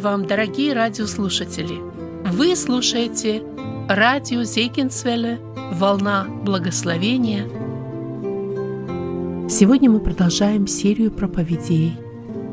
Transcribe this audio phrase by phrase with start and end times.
[0.00, 1.78] Вам, дорогие радиослушатели!
[2.24, 3.42] Вы слушаете
[3.86, 5.38] радио Зейкинсвелле
[5.74, 7.46] «Волна благословения».
[9.50, 11.98] Сегодня мы продолжаем серию проповедей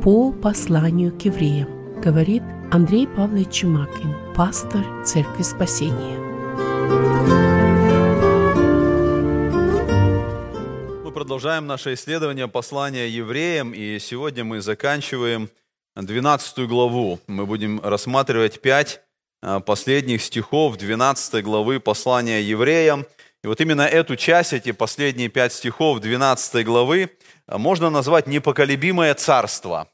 [0.04, 6.18] по посланию к евреям, говорит Андрей Павлович Чумакин, пастор Церкви Спасения.
[11.02, 15.50] Мы продолжаем наше исследование послания евреям, и сегодня мы заканчиваем
[16.06, 17.20] 12 главу.
[17.28, 19.02] Мы будем рассматривать пять
[19.42, 23.08] а, последних стихов 12 главы послания евреям.
[23.44, 27.10] И вот именно эту часть, эти последние пять стихов 12 главы,
[27.48, 29.88] а, можно назвать «непоколебимое царство».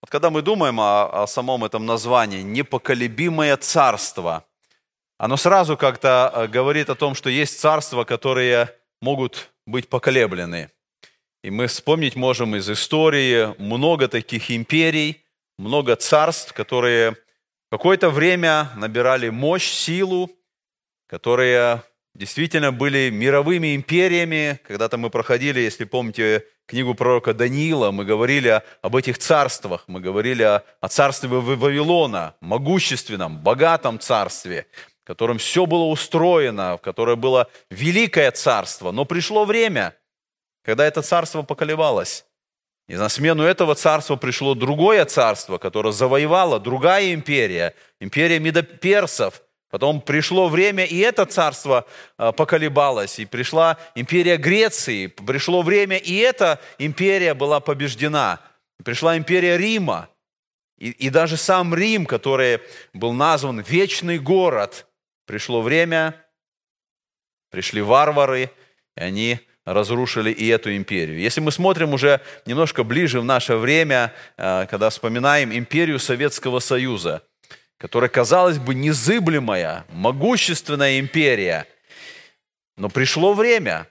[0.00, 4.44] Вот когда мы думаем о, о самом этом названии «непоколебимое царство»,
[5.18, 10.70] оно сразу как-то а, говорит о том, что есть царства, которые могут быть поколеблены.
[11.42, 15.22] И мы вспомнить можем из истории много таких империй,
[15.58, 17.16] много царств, которые
[17.70, 20.30] какое-то время набирали мощь, силу,
[21.06, 21.82] которые
[22.14, 24.60] действительно были мировыми империями.
[24.66, 30.42] Когда-то мы проходили, если помните, книгу пророка Даниила, мы говорили об этих царствах, мы говорили
[30.42, 34.66] о, о царстве Вавилона, могущественном, богатом царстве,
[35.02, 38.92] в котором все было устроено, в которое было великое царство.
[38.92, 39.94] Но пришло время,
[40.62, 42.24] когда это царство поколебалось.
[42.88, 49.42] И на смену этого царства пришло другое царство, которое завоевало другая империя, империя медоперсов.
[49.70, 51.86] Потом пришло время, и это царство
[52.18, 58.40] а, поколебалось, и пришла империя Греции, пришло время, и эта империя была побеждена.
[58.84, 60.10] Пришла империя Рима,
[60.76, 62.60] и, и даже сам Рим, который
[62.92, 64.86] был назван вечный город,
[65.26, 66.22] пришло время,
[67.50, 68.50] пришли варвары,
[68.96, 71.18] и они разрушили и эту империю.
[71.18, 77.22] Если мы смотрим уже немножко ближе в наше время, э, когда вспоминаем империю Советского Союза,
[77.78, 81.66] которая, казалось бы, незыблемая, могущественная империя,
[82.76, 83.86] но пришло время,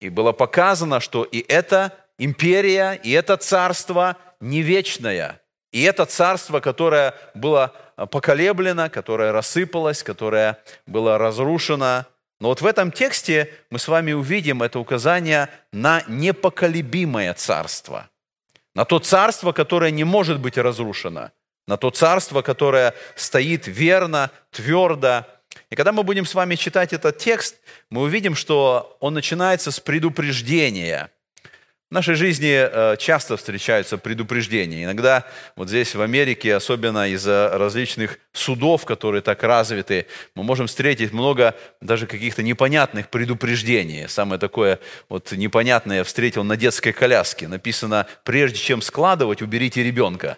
[0.00, 5.40] и было показано, что и эта империя, и это царство не вечное.
[5.72, 7.74] И это царство, которое было
[8.10, 12.06] поколеблено, которое рассыпалось, которое было разрушено–
[12.40, 18.08] но вот в этом тексте мы с вами увидим это указание на непоколебимое царство,
[18.74, 21.32] на то царство, которое не может быть разрушено,
[21.66, 25.26] на то царство, которое стоит верно, твердо.
[25.70, 27.56] И когда мы будем с вами читать этот текст,
[27.90, 31.10] мы увидим, что он начинается с предупреждения–
[31.90, 34.84] в нашей жизни э, часто встречаются предупреждения.
[34.84, 35.24] Иногда
[35.56, 41.54] вот здесь в Америке, особенно из-за различных судов, которые так развиты, мы можем встретить много
[41.80, 44.06] даже каких-то непонятных предупреждений.
[44.06, 47.48] Самое такое вот непонятное я встретил на детской коляске.
[47.48, 50.36] Написано, прежде чем складывать, уберите ребенка.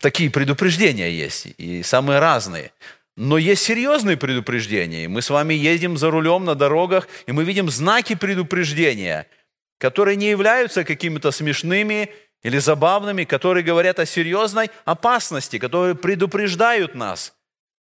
[0.00, 2.72] Такие предупреждения есть, и самые разные.
[3.16, 5.08] Но есть серьезные предупреждения.
[5.08, 9.26] Мы с вами едем за рулем на дорогах, и мы видим знаки предупреждения–
[9.80, 17.32] которые не являются какими-то смешными или забавными, которые говорят о серьезной опасности, которые предупреждают нас.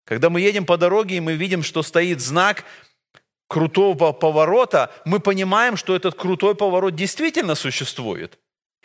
[0.04, 2.64] Когда мы едем по дороге и мы видим, что стоит знак
[3.48, 8.38] крутого поворота, мы понимаем, что этот крутой поворот действительно существует.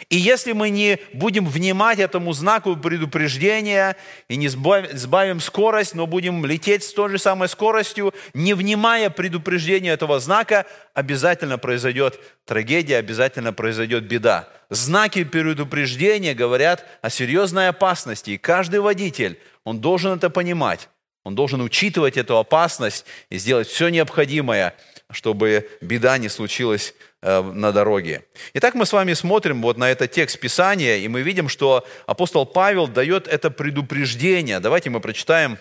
[0.10, 3.96] И если мы не будем внимать этому знаку предупреждения
[4.28, 9.94] и не сбавим скорость, но будем лететь с той же самой скоростью, не внимая предупреждению
[9.94, 14.50] этого знака, обязательно произойдет трагедия, обязательно произойдет беда.
[14.70, 20.90] Знаки предупреждения говорят о серьезной опасности, и каждый водитель, он должен это понимать.
[21.24, 24.76] Он должен учитывать эту опасность и сделать все необходимое,
[25.10, 28.26] чтобы беда не случилась на дороге.
[28.54, 32.46] Итак, мы с вами смотрим вот на этот текст Писания, и мы видим, что апостол
[32.46, 34.60] Павел дает это предупреждение.
[34.60, 35.58] Давайте мы прочитаем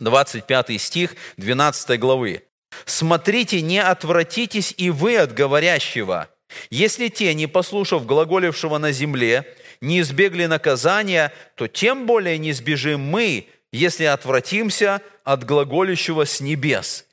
[0.00, 2.42] 25 стих 12 главы.
[2.86, 6.28] «Смотрите, не отвратитесь и вы от говорящего,
[6.70, 9.44] если те, не послушав глаголевшего на земле,
[9.80, 17.06] не избегли наказания, то тем более не сбежим мы, если отвратимся от глаголящего с небес».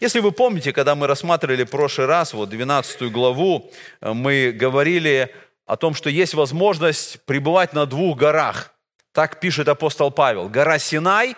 [0.00, 3.70] Если вы помните, когда мы рассматривали в прошлый раз, вот 12 главу,
[4.00, 5.34] э, мы говорили
[5.66, 8.74] о том, что есть возможность пребывать на двух горах.
[9.12, 10.48] Так пишет апостол Павел.
[10.48, 11.36] Гора Синай,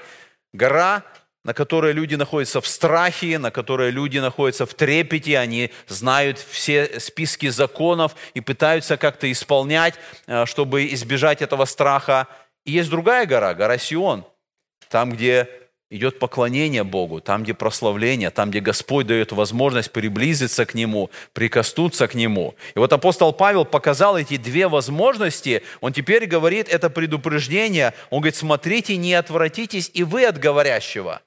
[0.53, 1.03] гора,
[1.45, 6.99] на которой люди находятся в страхе, на которой люди находятся в трепете, они знают все
[7.01, 9.95] списки законов и пытаются как-то исполнять,
[10.27, 12.29] э, чтобы избежать этого страха.
[12.65, 14.25] И есть другая гора, гора Сион,
[14.89, 15.49] там, где
[15.95, 22.09] идет поклонение Богу, там, где прославление, там, где Господь дает возможность приблизиться к Нему, прикоснуться
[22.09, 22.55] к Нему.
[22.75, 25.63] И вот апостол Павел показал эти две возможности.
[25.81, 27.95] Он теперь говорит, это предупреждение.
[28.11, 31.21] Он говорит, смотрите, не отвратитесь и вы от говорящего.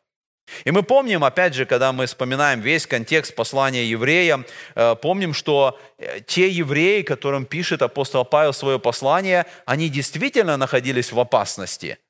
[0.64, 5.78] И мы помним, опять же, когда мы вспоминаем весь контекст послания евреям, э, помним, что
[5.98, 11.98] э, те евреи, которым пишет апостол Павел свое послание, они действительно находились в опасности–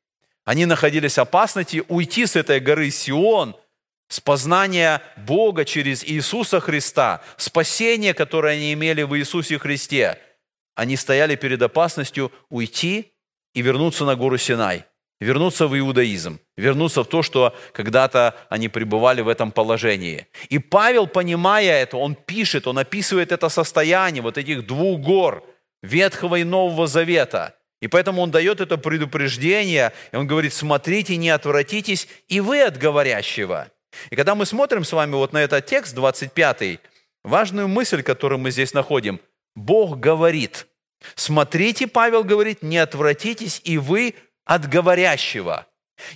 [0.47, 3.57] они находились в опасности уйти с этой горы Сион,
[4.07, 10.17] с познания Бога через Иисуса Христа, спасение, которое они имели в Иисусе Христе.
[10.73, 13.11] Они стояли перед опасностью уйти
[13.53, 14.85] и вернуться на гору Синай,
[15.19, 20.27] вернуться в иудаизм, вернуться в то, что когда-то они пребывали в этом положении.
[20.47, 25.43] И Павел, понимая это, он пишет, он описывает это состояние вот этих двух гор,
[25.83, 31.29] Ветхого и Нового Завета– и поэтому он дает это предупреждение, и он говорит, смотрите, не
[31.29, 33.69] отвратитесь, и вы от говорящего.
[34.09, 36.79] И когда мы смотрим с вами вот на этот текст, 25,
[37.23, 39.19] важную мысль, которую мы здесь находим,
[39.55, 40.67] Бог говорит.
[41.15, 44.15] Смотрите, Павел говорит, не отвратитесь, и вы
[44.45, 45.67] от говорящего.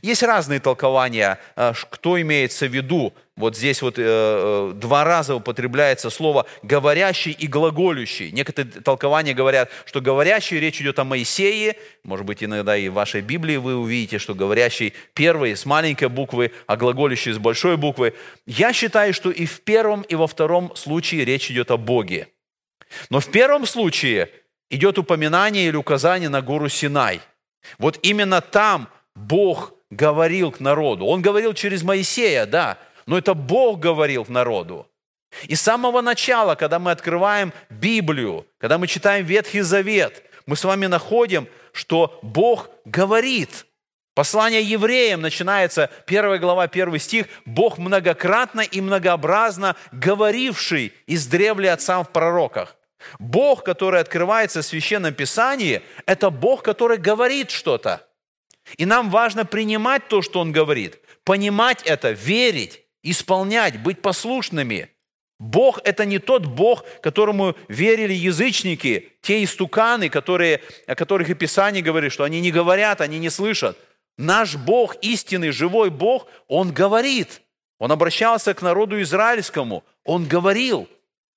[0.01, 3.13] Есть разные толкования, э, кто имеется в виду.
[3.41, 8.31] Вот здесь вот э, э, два раза употребляется слово «говорящий» и «глаголющий».
[8.31, 11.75] Некоторые толкования говорят, что «говорящий» речь идет о Моисее.
[12.03, 16.51] Может быть, иногда и в вашей Библии вы увидите, что «говорящий» первый с маленькой буквы,
[16.67, 18.13] а «глаголющий» с большой буквы.
[18.45, 22.27] Я считаю, что и в первом, и во втором случае речь идет о Боге.
[23.09, 24.29] Но в первом случае
[24.69, 27.19] идет упоминание или указание на гору Синай.
[27.77, 31.05] Вот именно там– Бог говорил к народу.
[31.05, 32.77] Он говорил через Моисея, да,
[33.11, 34.87] но это Бог говорил народу.
[35.43, 40.63] И с самого начала, когда мы открываем Библию, когда мы читаем Ветхий Завет, мы с
[40.63, 43.65] вами находим, что Бог говорит.
[44.15, 52.05] Послание евреям начинается, первая глава, первый стих, Бог многократно и многообразно говоривший из древле отцам
[52.05, 52.77] в пророках.
[53.19, 58.07] Бог, который открывается в Священном Писании, это Бог, который говорит что-то.
[58.77, 64.89] И нам важно принимать то, что Он говорит, понимать это, верить, исполнять, быть послушными.
[65.39, 71.81] Бог– это не тот Бог, которому верили язычники, те истуканы, которые, о которых и Писание
[71.81, 73.77] говорит, что они не говорят, они не слышат.
[74.17, 77.41] Наш Бог, истинный, живой Бог, Он говорит.
[77.79, 80.87] Он обращался к народу израильскому, Он говорил.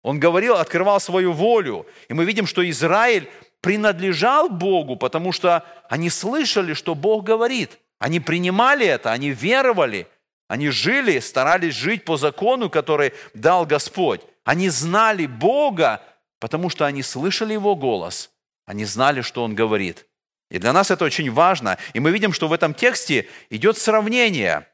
[0.03, 1.87] Он говорил, открывал свою волю.
[2.09, 3.31] И мы видим, что Израиль
[3.63, 7.79] принадлежал Богу, потому что они слышали, что Бог говорит.
[7.99, 10.07] Они принимали это, они веровали,
[10.49, 14.21] они жили, старались жить по закону, который дал Господь.
[14.45, 16.03] Они знали Бога,
[16.39, 18.31] потому что они слышали Его голос.
[18.67, 20.07] Они знали, что Он говорит.
[20.51, 21.79] И для нас это очень важно.
[21.95, 24.69] И мы видим, что в этом тексте идет сравнение.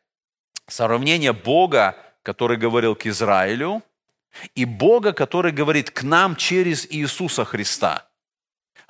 [0.67, 3.83] Сравнение Бога, который говорил к Израилю,
[4.55, 8.07] и Бога, который говорит к нам через Иисуса Христа–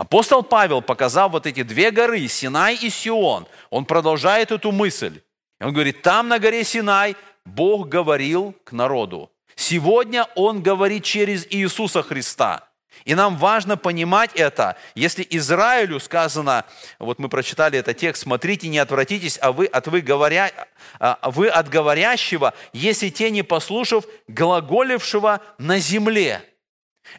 [0.00, 5.20] Апостол Павел, показав вот эти две горы, Синай и Сион, он продолжает эту мысль.
[5.60, 9.30] Он говорит, там на горе Синай Бог говорил к народу.
[9.54, 12.66] Сегодня Он говорит через Иисуса Христа.
[13.04, 14.76] И нам важно понимать это.
[14.94, 16.64] Если Израилю сказано,
[16.98, 20.50] вот мы прочитали этот текст, смотрите, не отвратитесь, а вы от, вы говоря,
[20.98, 26.42] а вы от говорящего, если те не послушав глаголевшего на земле.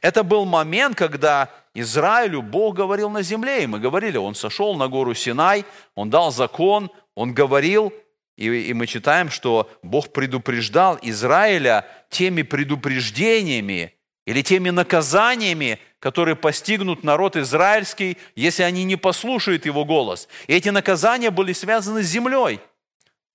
[0.01, 4.87] Это был момент, когда Израилю Бог говорил на земле, и мы говорили, он сошел на
[4.87, 7.91] гору Синай, он дал закон, он говорил,
[8.41, 13.93] и, и мы читаем, что Бог предупреждал Израиля теми предупреждениями
[14.25, 20.27] или теми наказаниями, которые постигнут народ израильский, если они не послушают его голос.
[20.47, 22.59] И эти наказания были связаны с землей–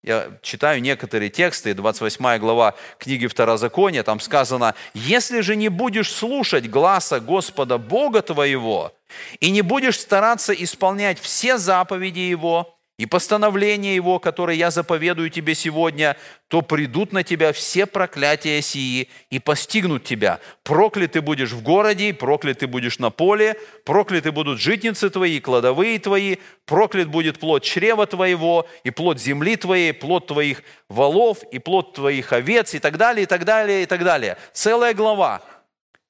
[0.06, 6.70] я читаю некоторые тексты, 28 глава книги Второзакония, там сказано, «Если же не будешь слушать
[6.70, 8.92] гласа Господа Бога твоего,
[9.40, 15.54] и не будешь стараться исполнять все заповеди Его, и постановления Его, которые я заповедую тебе
[15.54, 16.16] сегодня,
[16.48, 20.40] то придут на тебя все проклятия сии и постигнут тебя.
[20.62, 25.98] Проклят ты будешь в городе, проклят ты будешь на поле, прокляты будут житницы твои, кладовые
[25.98, 31.92] твои, проклят будет плод чрева твоего, и плод земли твоей, плод твоих волов, и плод
[31.92, 34.38] твоих овец, и так далее, и так далее, и так далее.
[34.54, 35.42] Целая глава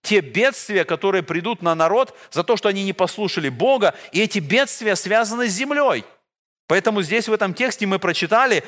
[0.02, 4.38] те бедствия, которые придут на народ за то, что они не послушали Бога, и эти
[4.38, 6.04] бедствия связаны с землей–
[6.66, 8.64] Поэтому здесь в этом тексте мы прочитали,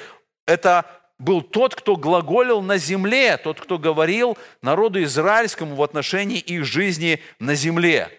[0.47, 0.87] это
[1.19, 7.21] был тот, кто глаголил на земле, тот, кто говорил народу израильскому в отношении их жизни
[7.40, 8.11] на земле.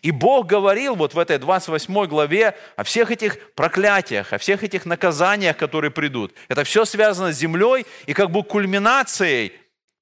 [0.00, 4.86] И Бог говорил вот в этой 28 главе о всех этих проклятиях, о всех этих
[4.86, 6.32] наказаниях, которые придут.
[6.48, 9.52] Это все связано с землей, и как бы кульминацией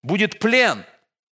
[0.03, 0.85] будет плен.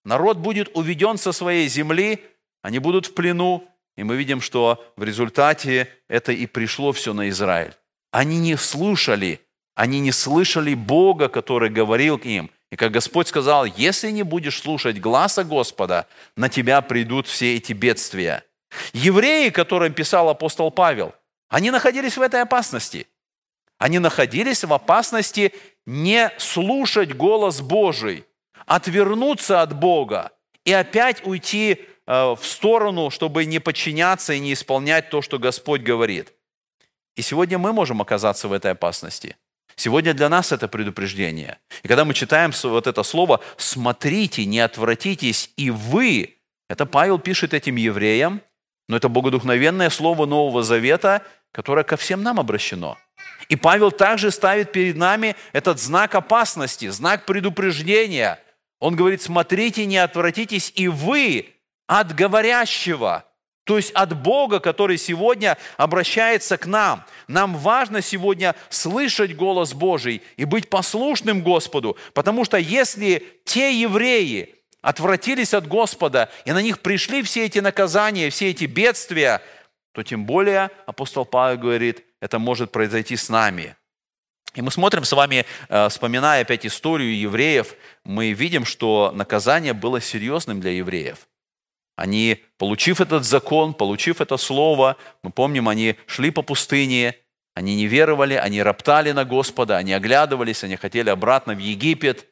[0.05, 2.25] Народ будет уведен со своей земли,
[2.62, 7.28] они будут в плену, и мы видим, что в результате это и пришло все на
[7.28, 7.75] Израиль.
[8.11, 9.41] Они не слушали,
[9.75, 12.50] они не слышали Бога, который говорил к ним.
[12.71, 17.73] И как Господь сказал, если не будешь слушать гласа Господа, на тебя придут все эти
[17.73, 18.45] бедствия.
[18.93, 21.15] Евреи, которым писал апостол Павел,
[21.49, 23.07] они находились в этой опасности.
[23.79, 25.55] Они находились в опасности
[25.87, 28.27] не слушать голос Божий,
[28.67, 30.33] отвернуться от Бога
[30.65, 35.81] и опять уйти э, в сторону, чтобы не подчиняться и не исполнять то, что Господь
[35.81, 36.35] говорит.
[37.18, 39.37] И сегодня мы можем оказаться в этой опасности–
[39.76, 41.58] Сегодня для нас это предупреждение.
[41.84, 46.34] И когда мы читаем вот это слово «смотрите, не отвратитесь, и вы»,
[46.68, 48.42] это Павел пишет этим евреям,
[48.88, 51.22] но это богодухновенное слово Нового Завета,
[51.52, 52.98] которое ко всем нам обращено.
[53.48, 58.40] И Павел также ставит перед нами этот знак опасности, знак предупреждения.
[58.80, 61.54] Он говорит, смотрите, не отвратитесь, и вы
[61.87, 63.25] от говорящего–
[63.68, 67.04] то есть от Бога, который сегодня обращается к нам.
[67.26, 74.54] Нам важно сегодня слышать голос Божий и быть послушным Господу, потому что если те евреи
[74.80, 79.42] отвратились от Господа, и на них пришли все эти наказания, все эти бедствия,
[79.92, 83.76] то тем более, апостол Павел говорит, это может произойти с нами.
[84.54, 90.00] И мы смотрим с вами, э, вспоминая опять историю евреев, мы видим, что наказание было
[90.00, 91.28] серьезным для евреев.
[91.99, 97.17] Они, получив этот закон, получив это слово, мы помним, они шли по пустыне,
[97.55, 102.28] они не веровали, они роптали на Господа, они оглядывались, они хотели обратно в Египет.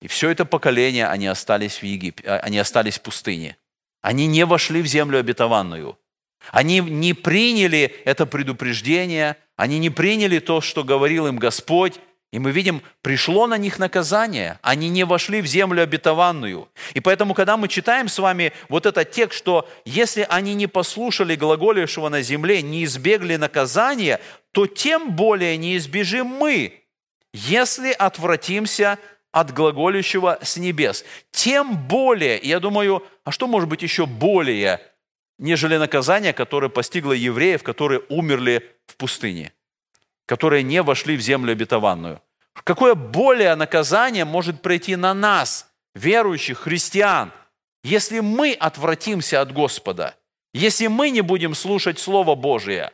[0.00, 2.20] И все это поколение, они остались в, Егип...
[2.24, 3.56] А, они остались в пустыне.
[4.00, 5.98] Они не вошли в землю обетованную.
[6.52, 11.98] Они не приняли это предупреждение, они не приняли то, что говорил им Господь,
[12.32, 16.68] и мы видим, пришло на них наказание, они не вошли в землю обетованную.
[16.94, 21.34] И поэтому, когда мы читаем с вами вот этот текст, что если они не послушали
[21.34, 24.20] глаголившего на земле, не избегли наказания,
[24.52, 26.84] то тем более не избежим мы,
[27.32, 28.98] если отвратимся
[29.32, 31.04] от глаголющего с небес.
[31.32, 34.80] Тем более, я думаю, а что может быть еще более,
[35.38, 39.52] нежели наказание, которое постигло евреев, которые умерли в пустыне?
[40.30, 42.22] Которые не вошли в землю обетованную.
[42.62, 47.32] Какое более наказание может прийти на нас, верующих христиан,
[47.82, 50.14] если мы отвратимся от Господа,
[50.54, 52.92] если мы не будем слушать Слово Божие?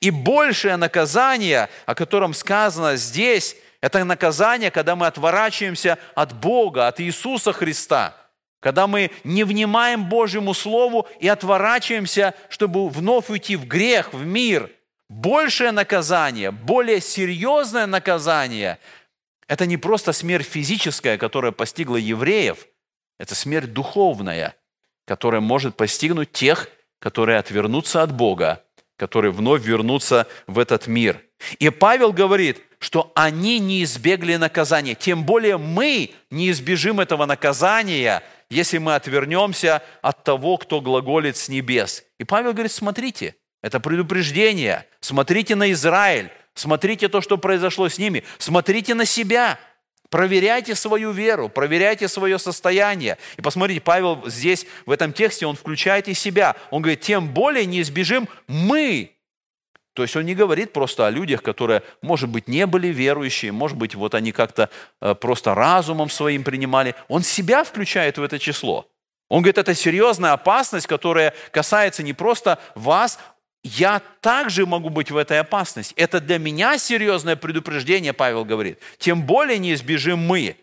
[0.00, 7.02] И большее наказание, о котором сказано здесь, это наказание, когда мы отворачиваемся от Бога, от
[7.02, 8.16] Иисуса Христа,
[8.60, 14.70] когда мы не внимаем Божьему Слову и отворачиваемся, чтобы вновь уйти в грех, в мир–
[15.08, 18.78] большее наказание, более серьезное наказание–
[19.48, 22.66] это не просто смерть физическая, которая постигла евреев,
[23.18, 24.54] это смерть духовная,
[25.06, 26.68] которая может постигнуть тех,
[27.00, 28.62] которые отвернутся от Бога,
[28.96, 31.22] которые вновь вернутся в этот мир.
[31.58, 34.94] И Павел говорит, что они не избегли наказания.
[34.94, 41.48] Тем более мы не избежим этого наказания, если мы отвернемся от того, кто глаголит с
[41.48, 42.04] небес.
[42.18, 44.86] И Павел говорит, смотрите– это предупреждение.
[45.00, 49.58] Смотрите на Израиль, смотрите то, что произошло с ними, смотрите на себя,
[50.10, 53.18] проверяйте свою веру, проверяйте свое состояние.
[53.36, 56.56] И посмотрите, Павел здесь, в этом тексте, он включает и себя.
[56.70, 59.12] Он говорит, тем более не избежим мы.
[59.94, 63.76] То есть он не говорит просто о людях, которые, может быть, не были верующие, может
[63.76, 66.94] быть, вот они как-то э, просто разумом своим принимали.
[67.08, 68.88] Он себя включает в это число.
[69.28, 73.18] Он говорит, это серьезная опасность, которая касается не просто вас,
[73.62, 75.94] я также могу быть в этой опасности.
[75.96, 78.78] Это для меня серьезное предупреждение, Павел говорит.
[78.98, 80.56] Тем более не избежим мы.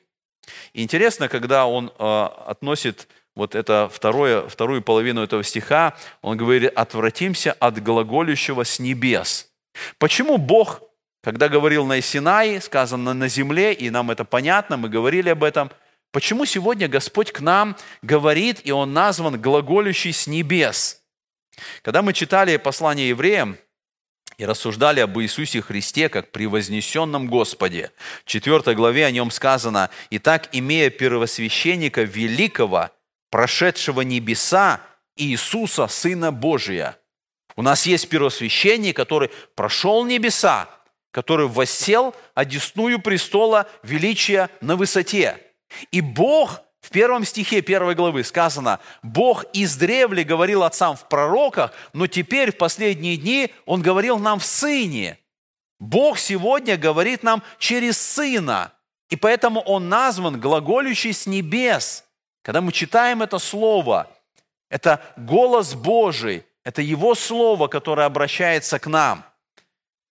[0.73, 7.51] Интересно, когда он э, относит вот это второе, вторую половину этого стиха, он говорит, отвратимся
[7.53, 9.49] от глаголющего с небес.
[9.97, 10.81] Почему Бог,
[11.21, 15.69] когда говорил на Синае, сказано на земле, и нам это понятно, мы говорили об этом,
[16.11, 21.01] почему сегодня Господь к нам говорит, и Он назван глаголющий с небес–
[21.81, 23.57] когда мы читали послание евреям
[24.37, 27.91] и рассуждали об Иисусе Христе как превознесенном Господе,
[28.25, 32.89] в 4 главе о нем сказано, «Итак, имея первосвященника великого,
[33.29, 34.81] прошедшего небеса,
[35.15, 36.97] Иисуса, Сына Божия».
[37.55, 40.69] У нас есть первосвященник, который прошел небеса,
[41.11, 45.37] который воссел одесную престола величия на высоте.
[45.91, 52.05] И Бог В первом стихе первой главы сказано, Бог издревле говорил отцам в пророках, но
[52.05, 55.17] теперь в последние дни Он говорил нам в Сыне.
[55.79, 58.71] Бог сегодня говорит нам через Сына,
[59.09, 62.05] и поэтому Он назван глаголющий с небес.
[62.43, 64.07] Когда мы читаем это Слово,
[64.69, 69.25] это голос Божий, это Его Слово, которое обращается к нам.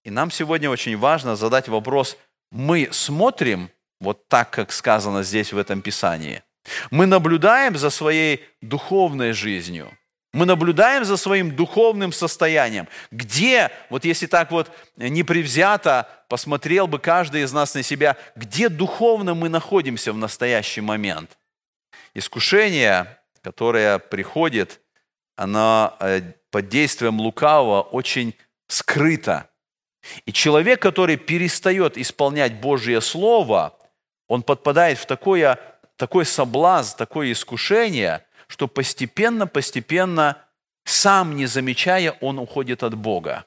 [0.05, 2.17] И нам сегодня очень важно задать вопрос,
[2.51, 3.69] мы смотрим
[4.01, 6.43] вот так, как сказано здесь в этом Писании–
[6.91, 9.97] мы наблюдаем за своей духовной жизнью.
[10.33, 12.89] Мы наблюдаем за своим духовным состоянием.
[13.11, 19.35] Где, вот если так вот непревзято посмотрел бы каждый из нас на себя, где духовно
[19.35, 21.39] мы находимся в настоящий момент?
[22.15, 24.81] Искушение, которое приходит,
[25.37, 28.35] оно э, под действием лукавого очень
[28.69, 29.51] скрыто.
[30.25, 33.79] И человек, который перестает исполнять Божье Слово,
[34.29, 35.59] он подпадает в такое
[36.03, 40.37] такой соблазн, такое искушение, что постепенно, постепенно,
[40.85, 43.45] сам не замечая, он уходит от Бога.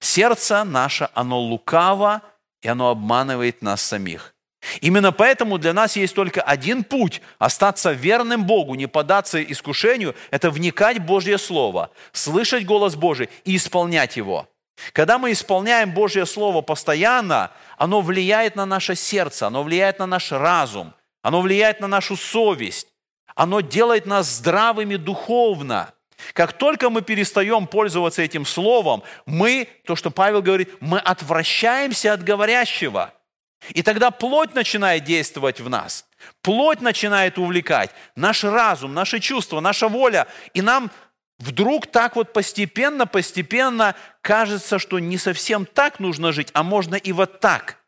[0.00, 2.22] Сердце наше, оно лукаво,
[2.60, 4.34] и оно обманывает нас самих.
[4.80, 10.50] Именно поэтому для нас есть только один путь– остаться верным Богу, не поддаться искушению– это
[10.50, 14.48] вникать в Божье Слово, слышать голос Божий и исполнять его.
[14.92, 20.32] Когда мы исполняем Божье Слово постоянно, оно влияет на наше сердце, оно влияет на наш
[20.32, 20.92] разум–
[21.26, 22.86] оно влияет на нашу совесть,
[23.34, 25.92] оно делает нас здравыми духовно.
[26.34, 32.22] Как только мы перестаем пользоваться этим словом, мы, то, что Павел говорит, мы отвращаемся от
[32.22, 33.12] говорящего.
[33.70, 36.06] И тогда плоть начинает действовать в нас.
[36.42, 37.90] Плоть начинает увлекать.
[38.14, 40.28] Наш разум, наши чувства, наша воля.
[40.54, 40.92] И нам
[41.40, 47.10] вдруг так вот постепенно, постепенно кажется, что не совсем так нужно жить, а можно и
[47.10, 47.78] вот так–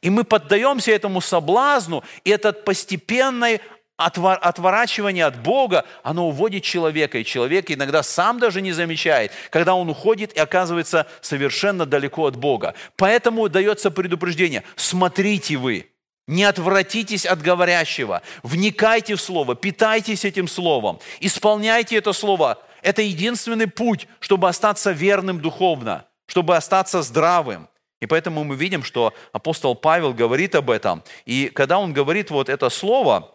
[0.00, 3.60] и мы поддаемся этому соблазну, и это постепенное
[3.96, 9.88] отворачивание от Бога, оно уводит человека, и человек иногда сам даже не замечает, когда он
[9.88, 12.74] уходит и оказывается совершенно далеко от Бога.
[12.96, 15.90] Поэтому дается предупреждение, смотрите вы,
[16.26, 22.58] не отвратитесь от говорящего, вникайте в Слово, питайтесь этим Словом, исполняйте это Слово.
[22.82, 27.68] Это единственный путь, чтобы остаться верным духовно, чтобы остаться здравым.
[28.02, 31.04] И поэтому мы видим, что апостол Павел говорит об этом.
[31.24, 33.32] И когда он говорит вот это слово,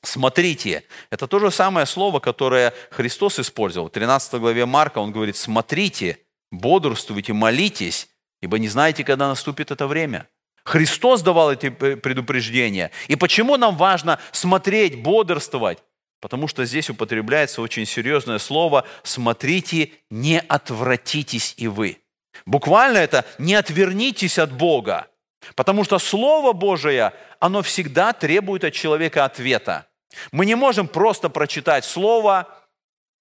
[0.00, 3.88] смотрите, это то же самое слово, которое Христос использовал.
[3.88, 6.20] В 13 главе Марка он говорит, смотрите,
[6.52, 8.08] бодрствуйте, молитесь,
[8.40, 10.28] ибо не знаете, когда наступит это время.
[10.62, 12.92] Христос давал эти предупреждения.
[13.08, 15.78] И почему нам важно смотреть, бодрствовать?
[16.20, 21.98] Потому что здесь употребляется очень серьезное слово «смотрите, не отвратитесь и вы».
[22.44, 25.08] Буквально это «не отвернитесь от Бога»,
[25.54, 29.86] потому что Слово Божие, оно всегда требует от человека ответа.
[30.32, 32.48] Мы не можем просто прочитать Слово,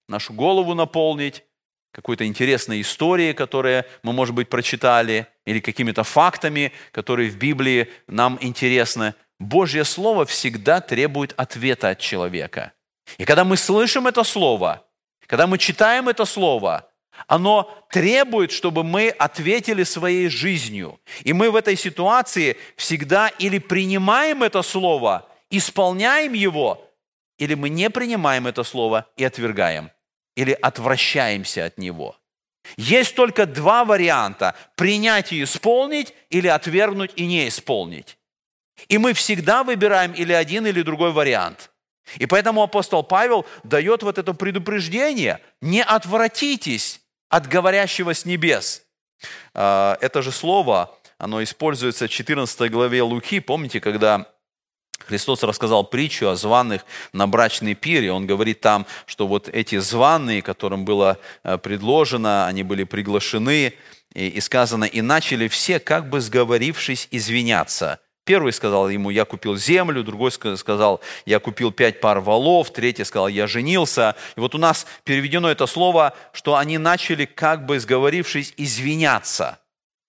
[0.08, 1.44] нашу голову наполнить,
[1.92, 8.38] какой-то интересной историей, которые мы, может быть, прочитали, или какими-то фактами, которые в Библии нам
[8.42, 9.14] интересны.
[9.40, 12.74] Божье Слово всегда требует ответа от человека.
[13.18, 14.86] И когда мы слышим это Слово,
[15.28, 16.90] когда мы читаем это Слово,
[17.28, 21.00] оно требует, чтобы мы ответили своей жизнью.
[21.24, 26.82] И мы в этой ситуации всегда или принимаем это слово, исполняем его,
[27.38, 29.92] или мы не принимаем это слово и отвергаем,
[30.36, 32.16] или отвращаемся от него.
[32.78, 38.18] Есть только два варианта– принять и исполнить, или отвергнуть и не исполнить.
[38.88, 41.72] И мы всегда выбираем или один, или другой вариант.
[42.18, 48.84] И поэтому апостол Павел дает вот это предупреждение– не отвратитесь от говорящего с небес.
[49.54, 53.40] А, это же слово, оно используется в 14 главе Луки.
[53.40, 54.28] Помните, когда
[55.00, 58.12] Христос рассказал притчу о званых на брачной пире.
[58.12, 63.74] Он говорит там, что вот эти званые, которым было э, предложено, они были приглашены,
[64.14, 68.00] и сказано, и начали все, как бы сговорившись, извиняться.
[68.26, 73.28] Первый сказал ему, я купил землю, другой сказал, я купил пять пар валов, третий сказал,
[73.28, 74.16] я женился.
[74.36, 79.60] И вот у нас переведено это слово, что они начали, как бы сговорившись, извиняться.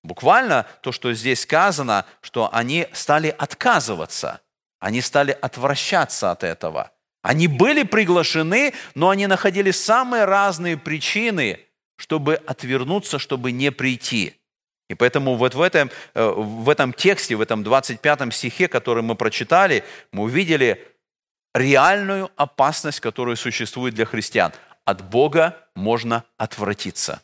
[0.03, 4.41] Буквально то, что здесь сказано, что они стали отказываться,
[4.81, 6.93] они стали отвращаться от этого.
[7.21, 11.61] Они были приглашены, но они находили самые разные причины,
[11.97, 14.37] чтобы отвернуться, чтобы не прийти.
[14.89, 19.15] И поэтому вот в этом, э, в этом тексте, в этом 25 стихе, который мы
[19.17, 20.87] прочитали, мы увидели
[21.55, 24.53] реальную опасность, которая существует для христиан.
[24.85, 27.21] От Бога можно отвратиться.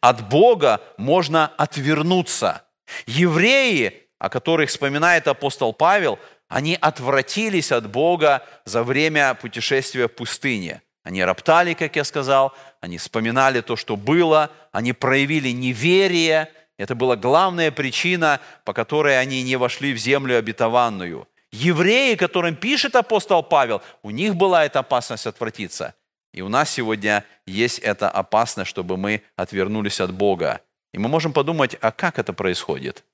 [0.00, 2.64] От Бога можно отвернуться.
[3.06, 10.82] Евреи, о которых вспоминает апостол Павел, Они отвратились от Бога за время путешествия в пустыне.
[11.02, 16.52] Они роптали, как я сказал, они вспоминали то, что было, они проявили неверие.
[16.82, 21.28] Это была главная причина, по которой они не вошли в землю обетованную.
[21.52, 25.94] Евреи, которым пишет апостол Павел, у них была эта опасность отвратиться.
[26.34, 30.60] И у нас сегодня есть эта опасность, чтобы мы отвернулись от Бога.
[30.92, 33.04] И мы можем подумать, а как это происходит?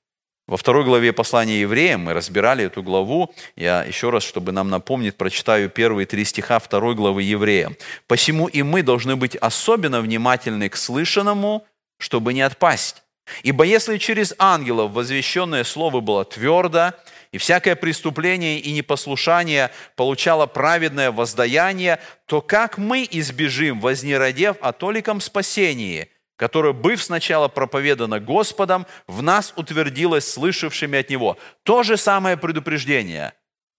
[0.47, 3.31] Во второй главе послания евреям мы разбирали эту главу.
[3.55, 7.75] Я еще раз, чтобы нам напомнить, прочитаю первые три стиха второй главы евреям.
[8.07, 11.67] «Посему и мы должны быть особенно внимательны к слышанному,
[11.99, 13.03] чтобы не отпасть.
[13.43, 16.93] Ибо если через ангелов возвещенное слово было твердо,
[17.31, 25.21] и всякое преступление и непослушание получало праведное воздаяние, то как мы избежим, вознеродев о толиком
[25.21, 31.37] спасении– которое, быв сначала проповедано Господом, в нас утвердилось слышавшими от Него.
[31.63, 33.33] То же самое предупреждение,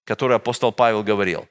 [0.05, 1.49] которое апостол Павел говорил.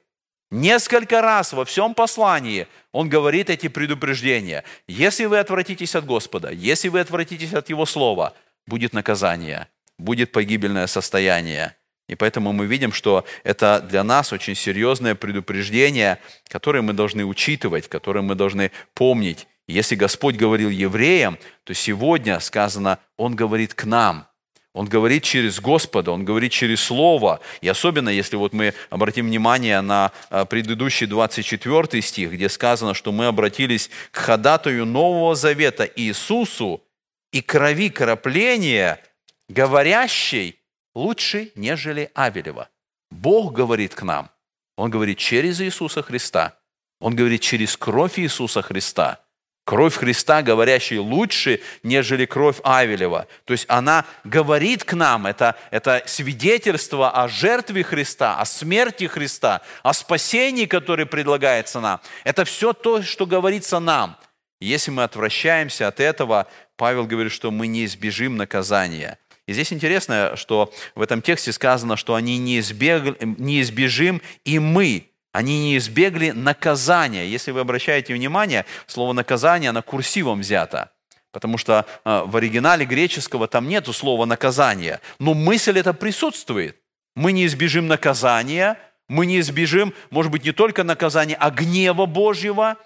[0.50, 4.64] Несколько раз во всем послании он говорит эти предупреждения.
[4.88, 8.34] Если вы отвратитесь от Господа, если вы отвратитесь от Его Слова,
[8.66, 11.76] будет наказание, будет погибельное состояние.
[12.08, 17.88] И поэтому мы видим, что это для нас очень серьезное предупреждение, которое мы должны учитывать,
[17.88, 24.26] которое мы должны помнить если Господь говорил евреям, то сегодня сказано, Он говорит к нам.
[24.72, 27.40] Он говорит через Господа, Он говорит через Слово.
[27.60, 33.10] И особенно, если вот мы обратим внимание на а, предыдущий 24 стих, где сказано, что
[33.10, 36.84] мы обратились к ходатаю Нового Завета Иисусу
[37.32, 39.02] и крови кропления,
[39.48, 40.60] говорящей
[40.94, 42.68] лучше, нежели Авелева.
[43.10, 44.30] Бог говорит к нам.
[44.76, 46.56] Он говорит через Иисуса Христа.
[47.00, 49.18] Он говорит через кровь Иисуса Христа–
[49.64, 53.28] Кровь Христа, говорящая лучше, нежели кровь Авелева.
[53.44, 59.60] То есть она говорит к нам, это, это свидетельство о жертве Христа, о смерти Христа,
[59.82, 62.00] о спасении, которое предлагается нам.
[62.24, 64.16] Это все то, что говорится нам.
[64.60, 66.46] Если мы отвращаемся от этого,
[66.76, 69.18] Павел говорит, что мы не избежим наказания.
[69.46, 73.20] И здесь интересно, что в этом тексте сказано, что они не, избег...
[73.20, 77.26] не избежим и мы, они не избегли наказания.
[77.26, 80.90] Если вы обращаете внимание, слово «наказание» на курсивом взято.
[81.32, 85.00] Потому что э, в оригинале греческого там нет слова «наказание».
[85.18, 86.76] Но мысль эта присутствует.
[87.14, 88.76] Мы не избежим наказания,
[89.08, 92.76] мы не избежим, может быть, не только наказания, а гнева Божьего,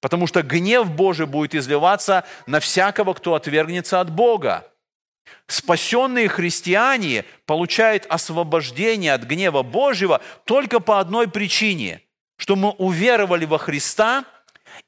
[0.00, 4.66] потому что гнев Божий будет изливаться на всякого, кто отвергнется от Бога.
[5.46, 12.00] Спасенные христиане получают освобождение от гнева Божьего только по одной причине,
[12.36, 14.24] что мы уверовали во Христа,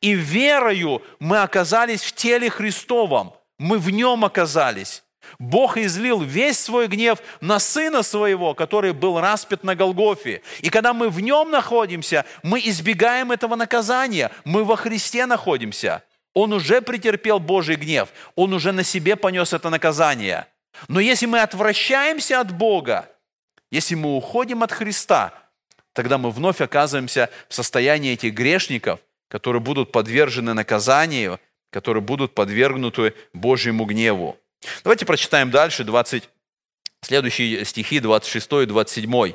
[0.01, 5.03] и верою мы оказались в теле Христовом, мы в нем оказались.
[5.39, 10.43] Бог излил весь свой гнев на Сына Своего, который был распят на Голгофе.
[10.61, 14.31] И когда мы в нем находимся, мы избегаем этого наказания.
[14.45, 16.03] Мы во Христе находимся.
[16.35, 20.49] Он уже претерпел Божий гнев, он уже на себе понес это наказание.
[20.89, 23.09] Но если мы отвращаемся от Бога,
[23.71, 25.33] если мы уходим от Христа,
[25.93, 33.15] тогда мы вновь оказываемся в состоянии этих грешников, которые будут подвержены наказанию, которые будут подвергнуты
[33.33, 34.37] Божьему гневу.
[34.83, 36.29] Давайте прочитаем дальше 20,
[37.03, 39.33] следующие стихи 26 и 27.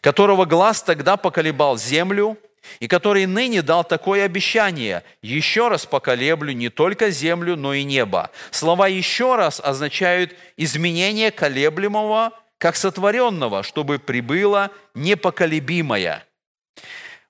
[0.00, 2.36] «Которого глаз тогда поколебал землю,
[2.80, 8.30] и который ныне дал такое обещание, еще раз поколеблю не только землю, но и небо.
[8.50, 16.24] Слова «еще раз» означают изменение колеблемого как сотворенного, чтобы прибыло непоколебимое.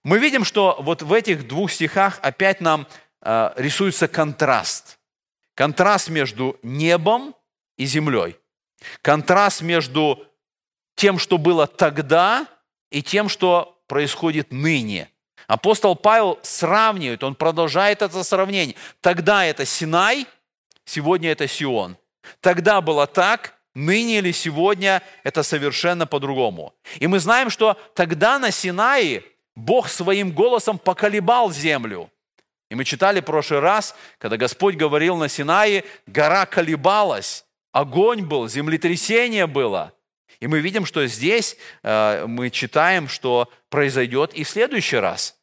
[0.04, 2.86] Мы видим, что вот в этих двух стихах опять нам
[3.22, 4.98] э, рисуется контраст.
[5.54, 7.34] Контраст между небом
[7.76, 8.36] и землей.
[9.02, 10.24] Контраст между
[10.94, 12.46] тем, что было тогда,
[12.90, 15.10] и тем, что происходит ныне–
[15.46, 18.76] Апостол Павел сравнивает, он продолжает это сравнение.
[19.00, 20.26] Тогда это Синай,
[20.84, 21.96] сегодня это Сион.
[22.40, 26.74] Тогда было так, ныне или сегодня это совершенно по-другому.
[26.98, 29.22] И мы знаем, что тогда на Синае
[29.54, 32.10] Бог своим голосом поколебал землю.
[32.68, 38.48] И мы читали в прошлый раз, когда Господь говорил на Синае, гора колебалась, огонь был,
[38.48, 39.92] землетрясение было.
[40.40, 45.36] И мы видим, что здесь э, мы читаем, что произойдет и в следующий раз.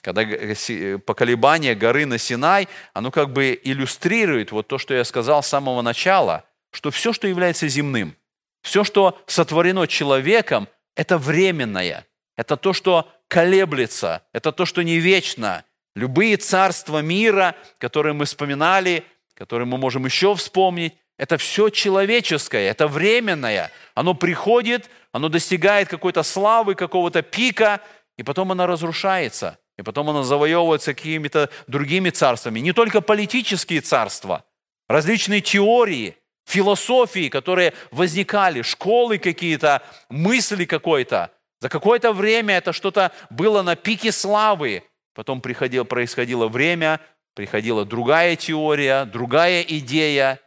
[0.00, 5.42] Когда э, поколебание горы на Синай, оно как бы иллюстрирует вот то, что я сказал
[5.42, 8.16] с самого начала, что все, что является земным,
[8.62, 12.06] все, что сотворено человеком, это временное,
[12.36, 15.64] это то, что колеблется, это то, что не вечно.
[15.94, 19.04] Любые царства мира, которые мы вспоминали,
[19.34, 23.70] которые мы можем еще вспомнить, это все человеческое, это временное.
[23.94, 27.80] Оно приходит, оно достигает какой-то славы, какого-то пика,
[28.18, 29.56] и потом оно разрушается.
[29.78, 32.58] И потом оно завоевывается какими-то другими царствами.
[32.58, 34.44] Не только политические царства,
[34.88, 39.80] различные теории, философии, которые возникали, школы какие-то,
[40.10, 41.30] мысли какой-то.
[41.60, 44.82] За какое-то время это что-то было на пике славы.
[45.14, 46.98] Потом приходило, происходило время,
[47.36, 50.40] приходила другая теория, другая идея.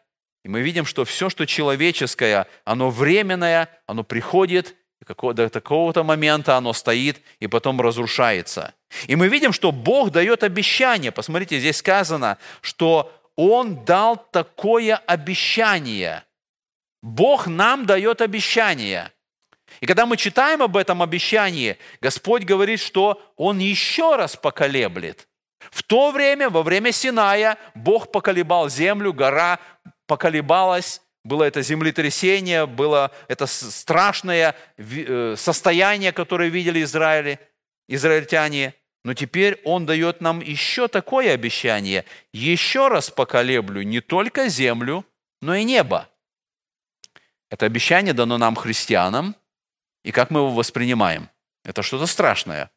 [0.46, 6.56] И мы видим, что все, что человеческое, оно временное, оно приходит, и до такого-то момента
[6.56, 8.76] оно стоит и потом разрушается.
[9.08, 11.12] И мы видим, что Бог дает обещание.
[11.12, 16.24] Посмотрите, здесь сказано, что Он дал такое обещание.
[17.02, 19.12] Бог нам дает обещание.
[19.82, 25.28] И когда мы читаем об этом обещании, Господь говорит, что Он еще раз поколеблет.
[25.72, 29.60] В то время, во время Синая, Бог поколебал землю, гора
[30.08, 37.40] поколебалась, было это землетрясение, было это страшное э, состояние, которое видели Израиль,
[37.88, 38.76] израильтяне.
[39.04, 42.06] Но теперь Он дает нам еще такое обещание.
[42.32, 45.06] Еще раз поколеблю не только землю,
[45.42, 46.10] но и небо.
[47.50, 49.36] Это обещание дано нам, христианам,
[50.04, 51.30] и как мы его воспринимаем?
[51.64, 52.70] Это что-то страшное.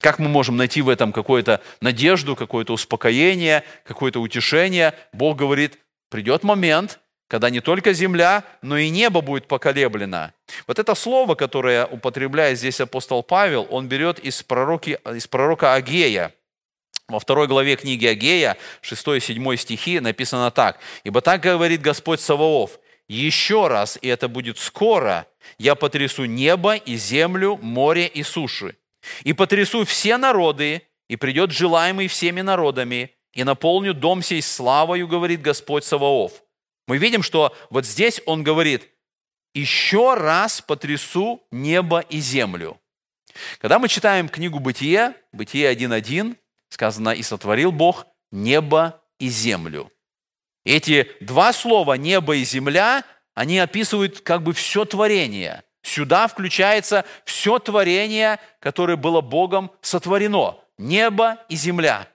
[0.00, 4.94] Как мы можем найти в этом какую-то надежду, какое-то успокоение, какое-то утешение?
[5.12, 5.78] Бог говорит,
[6.10, 10.32] придет момент, когда не только земля, но и небо будет поколеблено.
[10.66, 16.34] Вот это слово, которое употребляет здесь апостол Павел, он берет из, пророки, из пророка Агея.
[17.08, 20.78] Во второй главе книги Агея, 6-7 стихи, написано так.
[21.04, 25.26] «Ибо так говорит Господь Саваоф, еще раз, и это будет скоро,
[25.58, 28.76] я потрясу небо и землю, море и суши,
[29.24, 35.40] и потрясу все народы, и придет желаемый всеми народами, и наполню дом сей славою, говорит
[35.42, 36.42] Господь Саваоф.
[36.86, 38.88] Мы видим, что вот здесь он говорит,
[39.54, 42.80] еще раз потрясу небо и землю.
[43.60, 46.36] Когда мы читаем книгу Бытие, Бытие 1.1,
[46.68, 49.90] сказано, и сотворил Бог небо и землю.
[50.64, 55.62] Эти два слова, небо и земля, они описывают как бы все творение.
[55.82, 60.58] Сюда включается все творение, которое было Богом сотворено.
[60.76, 62.08] Небо и земля.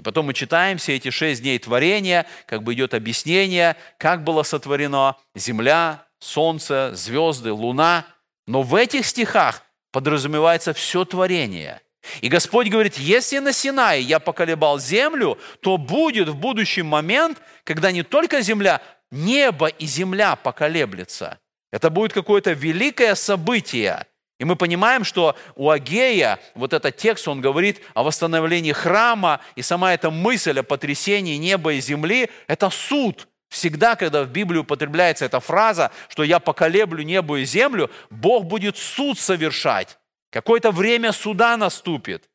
[0.00, 4.44] И потом мы читаем все эти шесть дней творения, как бы идет объяснение, как было
[4.44, 8.06] сотворено земля, солнце, звезды, луна.
[8.46, 11.82] Но в этих стихах подразумевается все творение.
[12.22, 17.92] И Господь говорит, если на Синае я поколебал землю, то будет в будущий момент, когда
[17.92, 21.38] не только земля, небо и земля поколеблется.
[21.70, 24.06] Это будет какое-то великое событие.
[24.40, 29.60] И мы понимаем, что у Агея вот этот текст, он говорит о восстановлении храма, и
[29.60, 33.28] сама эта мысль о потрясении неба и земли– это суд.
[33.50, 38.78] Всегда, когда в Библии употребляется эта фраза, что я поколеблю небо и землю, Бог будет
[38.78, 39.98] суд совершать.
[40.30, 42.30] Какое-то время суда наступит.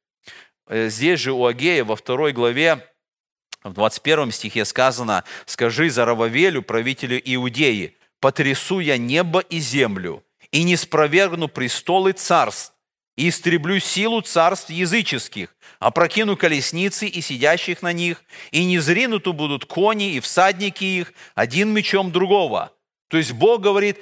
[0.67, 2.87] Э, здесь же у Агея во второй главе,
[3.63, 10.23] в 21 стихе сказано, «Скажи Зарававелю, правителю Иудеи, потрясу я небо и землю,
[10.55, 12.73] и не спровергну престолы царств,
[13.17, 19.65] и истреблю силу царств языческих, опрокину колесницы и сидящих на них, и не зринуты будут
[19.65, 22.71] кони и всадники их, один мечом другого».
[23.09, 23.99] То есть Бог говорит,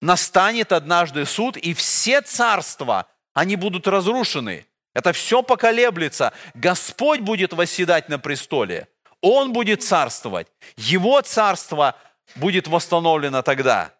[0.00, 4.66] настанет однажды суд, и все царства, они будут разрушены.
[4.94, 6.32] Это все поколеблется.
[6.54, 8.88] Господь будет восседать на престоле.
[9.20, 10.48] Он будет царствовать.
[10.78, 11.94] Его царство
[12.36, 13.92] будет восстановлено тогда.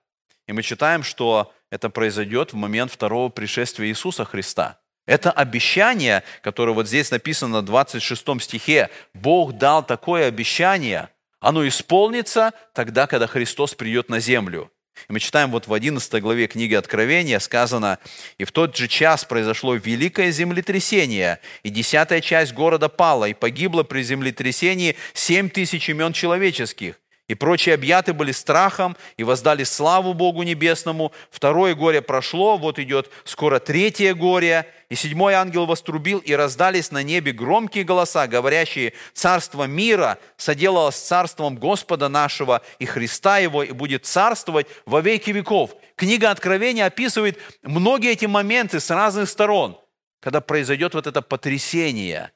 [0.48, 4.78] И мы читаем, что это произойдет в момент второго пришествия Иисуса Христа.
[5.06, 8.90] Это обещание, которое вот здесь написано в 26 стихе.
[9.14, 11.08] Бог дал такое обещание,
[11.40, 14.70] оно исполнится тогда, когда Христос придет на землю.
[15.08, 17.98] И мы читаем вот в 11 главе книги Откровения сказано,
[18.36, 23.82] «И в тот же час произошло великое землетрясение, и десятая часть города пала, и погибло
[23.82, 27.00] при землетрясении семь тысяч имен человеческих,
[27.30, 31.12] и прочие объяты были страхом и воздали славу Богу Небесному.
[31.30, 34.66] Второе горе прошло, вот идет скоро третье горе.
[34.88, 41.54] И седьмой ангел вострубил, и раздались на небе громкие голоса, говорящие, «Царство мира соделалось царством
[41.54, 45.76] Господа нашего и Христа Его, и будет царствовать во веки веков».
[45.94, 49.78] Книга Откровения описывает многие эти моменты с разных сторон,
[50.18, 52.32] когда произойдет вот это потрясение,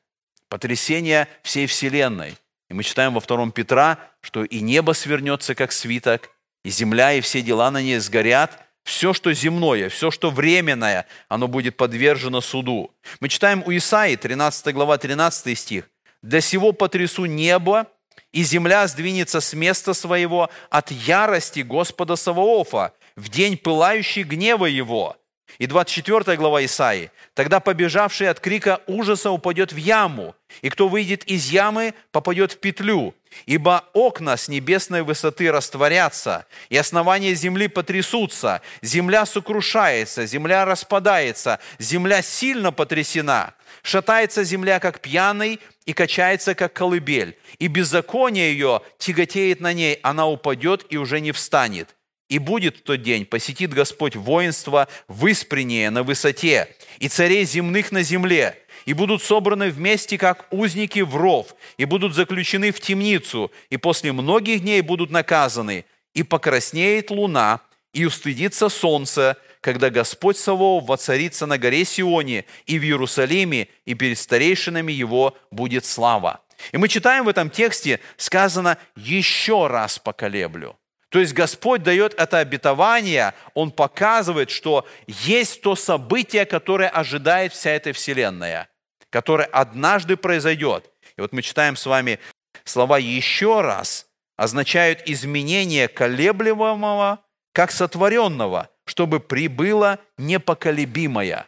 [0.49, 2.37] потрясение всей Вселенной–
[2.71, 6.31] и мы читаем во втором Петра, что и небо свернется, как свиток,
[6.65, 11.49] и земля, и все дела на ней сгорят, все, что земное, все, что временное, оно
[11.49, 12.95] будет подвержено суду.
[13.21, 15.91] Мы читаем у Исаии, 13 глава, 13 стих.
[16.23, 17.87] «Для сего потрясу небо
[18.33, 25.17] и земля сдвинется с места своего от ярости Господа Саваофа в день пылающий гнева его».
[25.59, 27.11] И 24 глава Исаии.
[27.35, 32.59] «Тогда побежавший от крика ужаса упадет в яму, и кто выйдет из ямы, попадет в
[32.59, 33.15] петлю.
[33.47, 42.23] Ибо окна с небесной высоты растворятся, и основания земли потрясутся, земля сокрушается, земля распадается, земля
[42.23, 43.55] сильно потрясена.
[43.83, 50.27] Шатается земля, как пьяный, и качается, как колыбель, и беззаконие ее тяготеет на ней, она
[50.27, 51.95] упадет и уже не встанет.
[52.29, 58.03] И будет в тот день, посетит Господь воинство выспреннее на высоте, и царей земных на
[58.03, 63.77] земле, и будут собраны вместе, как узники в ров, и будут заключены в темницу, и
[63.77, 65.85] после многих дней будут наказаны,
[66.15, 67.61] и покраснеет луна,
[67.93, 74.19] и устыдится солнце, когда Господь Савов воцарится на горе Сионе и в Иерусалиме, и перед
[74.19, 76.41] старейшинами его будет слава.
[76.73, 80.77] И мы читаем в этом тексте, сказано «еще раз поколеблю».
[81.15, 87.71] То есть Господь дает это обетование, Он показывает, что есть то событие, которое ожидает вся
[87.71, 88.69] эта вселенная,
[89.11, 90.91] которое однажды произойдет.
[91.17, 92.19] И вот мы читаем с вами
[92.65, 97.21] слова «еще раз» означают изменение колеблемого
[97.53, 101.47] как сотворенного– чтобы прибыла непоколебимая.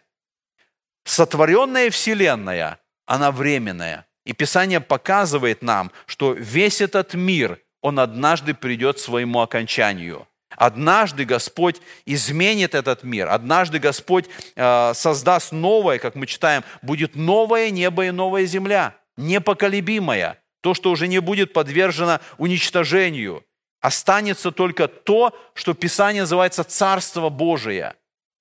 [1.05, 4.07] Сотворенная Вселенная, она временная.
[4.25, 10.27] И Писание показывает нам, что весь этот мир, он однажды придет к своему окончанию.
[10.57, 13.29] Однажды Господь изменит этот мир.
[13.29, 14.25] Однажды Господь
[14.57, 20.43] э, создаст новое, как мы читаем, будет новое небо и новая земля, непоколебимая.
[20.63, 23.45] То, что уже не будет подвержено уничтожению
[23.81, 27.95] останется только то, что Писание называется Царство Божие.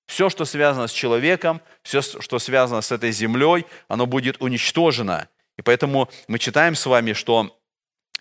[0.08, 5.28] Все, что связано с человеком, все, что связано с этой землей, оно будет уничтожено.
[5.56, 7.55] И поэтому мы читаем с вами, что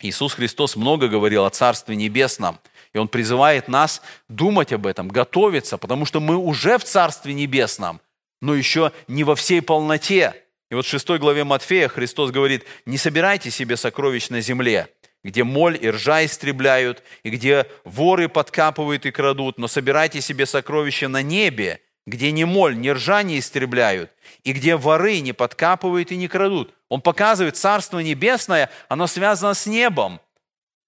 [0.02, 2.60] Иисус Христос много говорил о Царстве Небесном.
[2.94, 8.00] И Он призывает нас думать об этом, готовиться, потому что мы уже в Царстве Небесном,
[8.42, 10.34] но еще не во всей полноте.
[10.72, 14.88] И вот в 6 главе Матфея Христос говорит, не собирайте себе сокровищ на земле,
[15.24, 21.08] где моль и ржа истребляют, и где воры подкапывают и крадут, но собирайте себе сокровища
[21.08, 24.12] на небе, где ни моль, ни ржа не истребляют,
[24.44, 26.74] и где воры не подкапывают и не крадут.
[26.90, 30.22] Он показывает, Царство Небесное, оно связано с небом.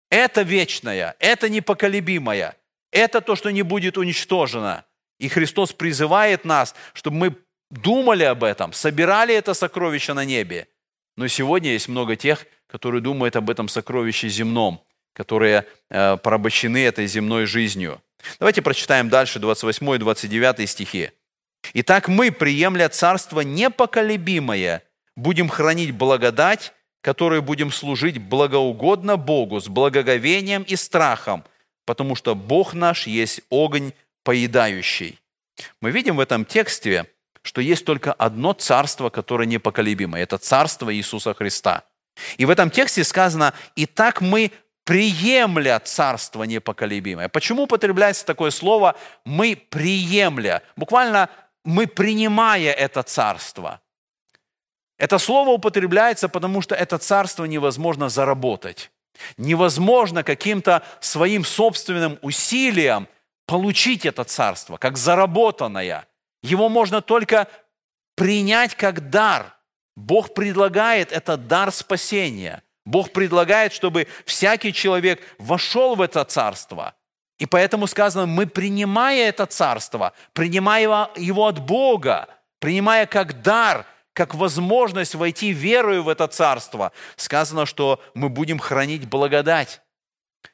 [0.10, 2.56] Это вечное, это непоколебимое,
[2.92, 4.86] это то, что не будет уничтожено.
[5.20, 7.36] И Христос призывает нас, чтобы мы
[7.72, 10.68] думали об этом, собирали это сокровище на небе.
[11.18, 17.08] Но сегодня есть много тех, которые думают об этом сокровище земном, которые э, порабощены этой
[17.08, 18.02] земной жизнью.
[18.40, 21.12] Давайте прочитаем дальше 28 и 29 стихи.
[21.74, 24.84] «Итак мы, приемля царство непоколебимое,
[25.16, 31.44] будем хранить благодать, которой будем служить благоугодно Богу с благоговением и страхом,
[31.86, 35.20] потому что Бог наш есть огонь поедающий».
[35.82, 37.06] Мы видим в этом тексте,
[37.42, 40.24] что есть только одно царство, которое непоколебимое.
[40.24, 41.84] Это царство Иисуса Христа–
[42.38, 44.52] и в этом тексте сказано, «И так мы
[44.88, 47.28] приемля царство непоколебимое».
[47.28, 48.96] Почему употребляется такое слово
[49.26, 50.64] «мы приемля»?
[50.78, 51.30] Буквально
[51.66, 53.82] «мы принимая это царство».
[54.98, 58.90] Это слово употребляется, потому что это царство невозможно заработать.
[59.38, 63.08] Невозможно каким-то своим собственным усилием
[63.46, 66.08] получить это царство, как заработанное.
[66.42, 67.48] Его можно только
[68.16, 69.54] принять как дар–
[69.98, 72.62] Бог предлагает этот дар спасения.
[72.88, 76.96] Бог предлагает, чтобы всякий человек вошел в это царство.
[77.38, 84.34] И поэтому сказано, мы принимая это царство, принимая его от Бога, принимая как дар, как
[84.34, 89.82] возможность войти верою в это царство, сказано, что мы будем хранить благодать.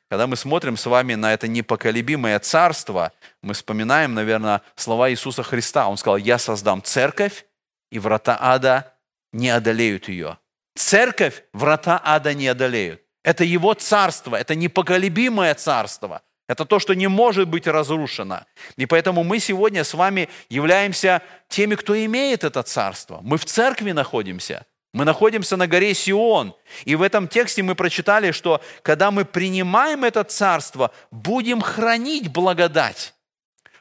[0.10, 3.12] Когда мы смотрим с вами на это непоколебимое царство,
[3.44, 5.88] мы вспоминаем, наверное, слова Иисуса Христа.
[5.88, 7.46] Он сказал, я создам церковь,
[7.92, 8.92] и врата ада
[9.32, 10.40] не одолеют ее.
[10.76, 13.02] Церковь врата ада не одолеют.
[13.24, 16.22] Это его царство, это непоколебимое царство.
[16.48, 18.46] Это то, что не может быть разрушено.
[18.76, 23.20] И поэтому мы сегодня с вами являемся теми, кто имеет это царство.
[23.22, 24.66] Мы в церкви находимся.
[24.94, 26.54] Мы находимся на горе Сион.
[26.86, 33.16] И в этом тексте мы прочитали, что когда мы принимаем это царство, будем хранить благодать.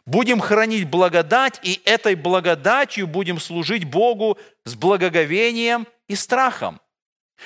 [0.07, 6.81] Будем хранить благодать, и этой благодатью будем служить Богу с благоговением и страхом.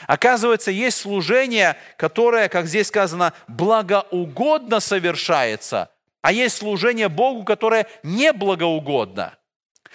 [0.07, 5.91] Оказывается, есть служение, которое, как здесь сказано, благоугодно совершается,
[6.23, 9.37] а есть служение Богу, которое не благоугодно.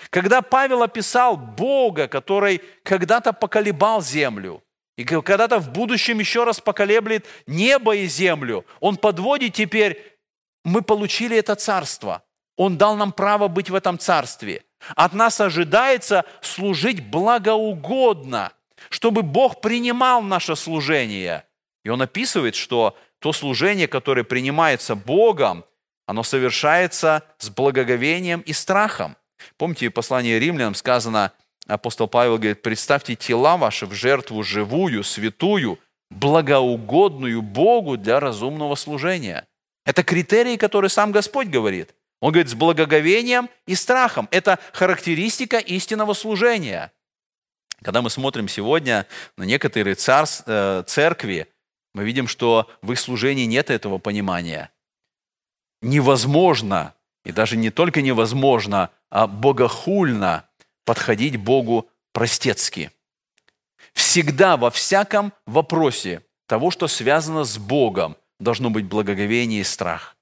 [0.09, 4.63] Когда Павел описал Бога, который когда-то поколебал землю,
[4.97, 8.65] и когда-то в будущем еще раз поколеблет небо и землю.
[8.79, 10.17] Он подводит теперь,
[10.63, 12.23] мы получили это царство.
[12.55, 14.63] Он дал нам право быть в этом царстве.
[14.95, 18.51] От нас ожидается служить благоугодно,
[18.89, 21.45] чтобы Бог принимал наше служение.
[21.83, 25.65] И он описывает, что то служение, которое принимается Богом,
[26.05, 29.15] оно совершается с благоговением и страхом.
[29.57, 31.31] Помните, в послании римлянам сказано,
[31.67, 35.79] апостол Павел говорит, представьте тела ваши в жертву живую, святую,
[36.09, 39.47] благоугодную Богу для разумного служения.
[39.85, 41.95] Это критерии, которые сам Господь говорит.
[42.19, 44.27] Он говорит с благоговением и страхом.
[44.31, 46.91] Это характеристика истинного служения.
[47.83, 49.07] Когда мы смотрим сегодня
[49.37, 51.47] на некоторые царств, э, церкви,
[51.93, 54.71] мы видим, что в их служении нет этого понимания.
[55.81, 56.93] Невозможно,
[57.25, 60.47] и даже не только невозможно, а богохульно
[60.85, 62.91] подходить Богу простецки.
[63.93, 70.15] Всегда, во всяком вопросе того, что связано с Богом, должно быть благоговение и страх.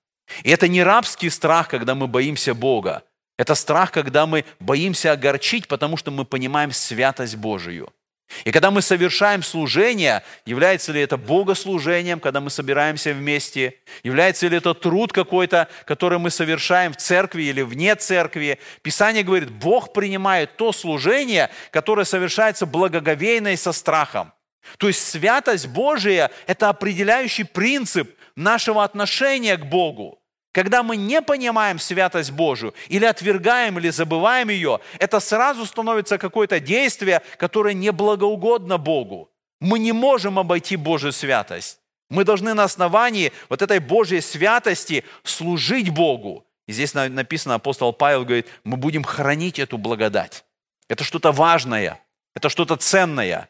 [0.43, 3.03] И это не рабский страх, когда мы боимся Бога.
[3.39, 7.93] Это страх, когда мы боимся огорчить, потому что мы понимаем святость Божию–
[8.45, 14.57] и когда мы совершаем служение, является ли это богослужением, когда мы собираемся вместе, является ли
[14.57, 20.57] это труд какой-то, который мы совершаем в церкви или вне церкви, Писание говорит, Бог принимает
[20.57, 24.31] то служение, которое совершается благоговейно и со страхом.
[24.77, 30.18] То есть святость Божия– это определяющий принцип нашего отношения к Богу.
[30.51, 36.59] Когда мы не понимаем святость Божию, или отвергаем, или забываем ее, это сразу становится какое-то
[36.59, 39.29] действие, которое не благоугодно Богу.
[39.59, 41.79] Мы не можем обойти Божью святость.
[42.09, 46.45] Мы должны на основании вот этой Божьей святости служить Богу.
[46.67, 50.45] И здесь написано, апостол Павел говорит, мы будем хранить эту благодать.
[50.87, 52.01] Это что-то важное,
[52.35, 53.49] это что-то ценное.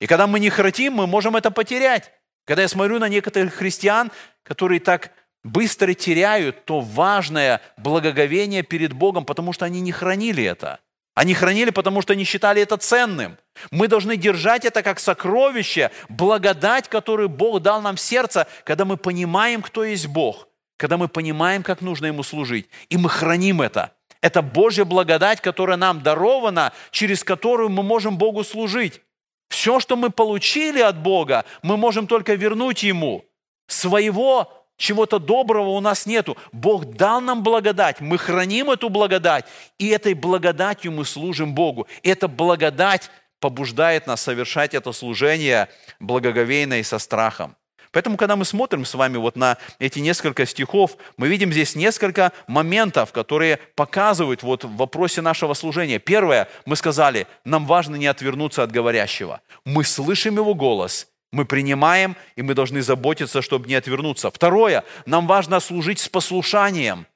[0.00, 2.10] И когда мы не храним, мы можем это потерять.
[2.44, 4.10] Когда я смотрю на некоторых христиан,
[4.42, 5.12] которые так
[5.44, 10.80] быстро теряют то важное благоговение перед Богом, потому что они не хранили это.
[11.14, 13.36] Они хранили, потому что не считали это ценным.
[13.70, 18.96] Мы должны держать это как сокровище, благодать, которую Бог дал нам в сердце, когда мы
[18.96, 23.92] понимаем, кто есть Бог, когда мы понимаем, как нужно Ему служить, и мы храним это.
[24.22, 29.02] Это Божья благодать, которая нам дарована, через которую мы можем Богу служить.
[29.50, 33.26] Все, что мы получили от Бога, мы можем только вернуть Ему.
[33.66, 36.36] Своего чего-то доброго у нас нету.
[36.52, 39.44] Бог дал нам благодать, мы храним эту благодать,
[39.78, 41.86] и этой благодатью мы служим Богу.
[42.02, 43.10] Эта благодать
[43.40, 45.68] побуждает нас совершать это служение
[46.00, 47.56] благоговейно и со страхом.
[47.92, 52.32] Поэтому, когда мы смотрим с вами вот на эти несколько стихов, мы видим здесь несколько
[52.46, 55.98] моментов, которые показывают вот в вопросе нашего служения.
[55.98, 59.42] Первое, мы сказали, нам важно не отвернуться от говорящего.
[59.66, 64.30] Мы слышим его голос– мы принимаем, и мы должны заботиться, чтобы не отвернуться.
[64.30, 67.06] Второе, нам важно служить с послушанием.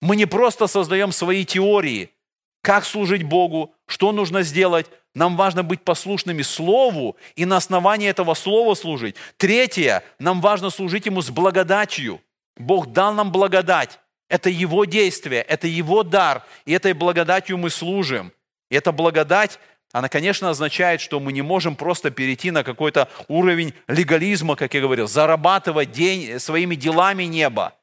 [0.00, 2.10] Мы не просто создаем свои теории,
[2.62, 4.86] как служить Богу, что нужно сделать.
[5.14, 9.16] Нам важно быть послушными Слову и на основании этого Слова служить.
[9.36, 12.20] Третье, нам важно служить Ему с благодатью.
[12.56, 14.00] Бог дал нам благодать.
[14.28, 18.32] Это Его действие, это Его дар, и этой благодатью мы служим.
[18.70, 19.58] И эта благодать,
[19.92, 24.80] она, конечно, означает, что мы не можем просто перейти на какой-то уровень легализма, как я
[24.80, 27.74] говорил, зарабатывать день своими делами неба.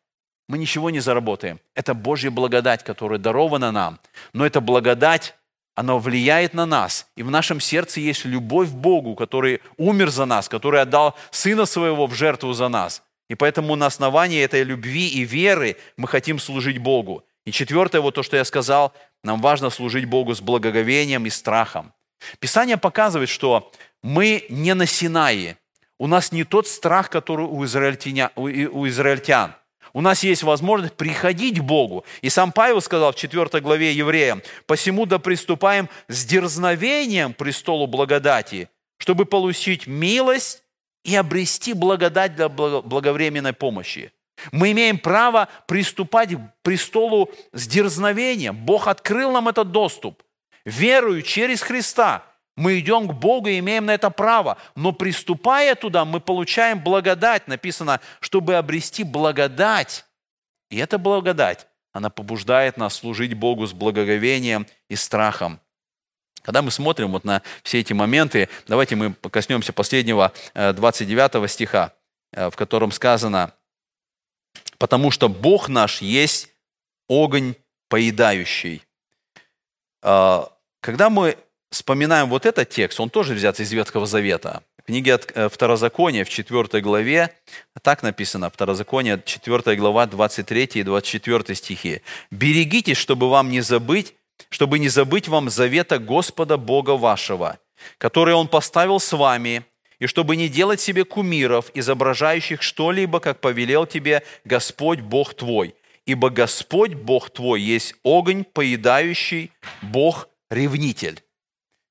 [0.47, 1.59] Мы ничего не заработаем.
[1.73, 3.99] Это Божья благодать, которая дарована нам.
[4.33, 5.35] Но эта благодать,
[5.73, 7.07] она влияет на нас.
[7.15, 11.65] И в нашем сердце есть любовь к Богу, который умер за нас, который отдал Сына
[11.65, 13.01] Своего в жертву за нас.
[13.27, 17.23] И поэтому на основании этой любви и веры мы хотим служить Богу.
[17.45, 18.93] И четвертое, вот то, что я сказал,
[19.23, 21.93] нам важно служить Богу с благоговением и страхом.
[22.39, 23.71] Писание показывает, что
[24.01, 25.57] мы не на Синае.
[25.99, 28.31] У нас не тот страх, который у израильтян.
[28.35, 29.55] У израильтян.
[29.93, 32.03] У нас есть возможность приходить к Богу.
[32.21, 38.67] И сам Павел сказал в 4 главе Евреям, «Посему да приступаем с дерзновением престолу благодати,
[38.97, 40.63] чтобы получить милость
[41.05, 44.11] и обрести благодать для благовременной помощи».
[44.51, 48.55] Мы имеем право приступать к престолу с дерзновением.
[48.55, 50.23] Бог открыл нам этот доступ.
[50.65, 52.23] Верую через Христа.
[52.55, 54.57] Мы идем к Богу и имеем на это право.
[54.75, 57.47] Но приступая туда, мы получаем благодать.
[57.47, 60.05] Написано, чтобы обрести благодать.
[60.69, 65.59] И эта благодать, она побуждает нас служить Богу с благоговением и страхом.
[66.41, 71.93] Когда мы смотрим вот на все эти моменты, давайте мы коснемся последнего 29 э, стиха,
[72.31, 73.53] э, в котором сказано,
[74.77, 76.49] потому что Бог наш есть
[77.09, 77.55] огонь
[77.89, 78.83] поедающий.
[80.01, 80.51] А,
[80.81, 81.37] когда мы
[81.71, 84.63] вспоминаем вот этот текст, он тоже взят из Ветхого Завета.
[84.77, 87.35] В книге э, Второзакония в 4 главе,
[87.81, 92.01] так написано, Второзаконие, 4 глава, 23 и 24 стихи.
[92.29, 94.13] «Берегитесь, чтобы вам не забыть,
[94.49, 97.57] чтобы не забыть вам завета Господа Бога вашего,
[97.97, 99.65] который Он поставил с вами,
[99.99, 105.75] и чтобы не делать себе кумиров, изображающих что-либо, как повелел тебе Господь Бог твой.
[106.05, 111.21] Ибо Господь Бог твой есть огонь, поедающий Бог-ревнитель».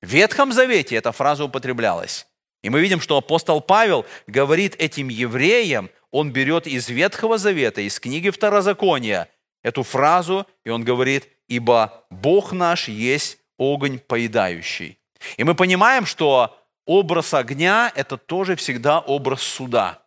[0.01, 2.27] В Ветхом Завете эта фраза употреблялась.
[2.63, 7.99] И мы видим, что апостол Павел говорит этим евреям, он берет из Ветхого Завета, из
[7.99, 9.27] книги Второзакония,
[9.63, 14.97] эту фразу, и он говорит, ибо Бог наш есть огонь поедающий.
[15.37, 20.01] И мы понимаем, что образ огня– это тоже всегда образ суда.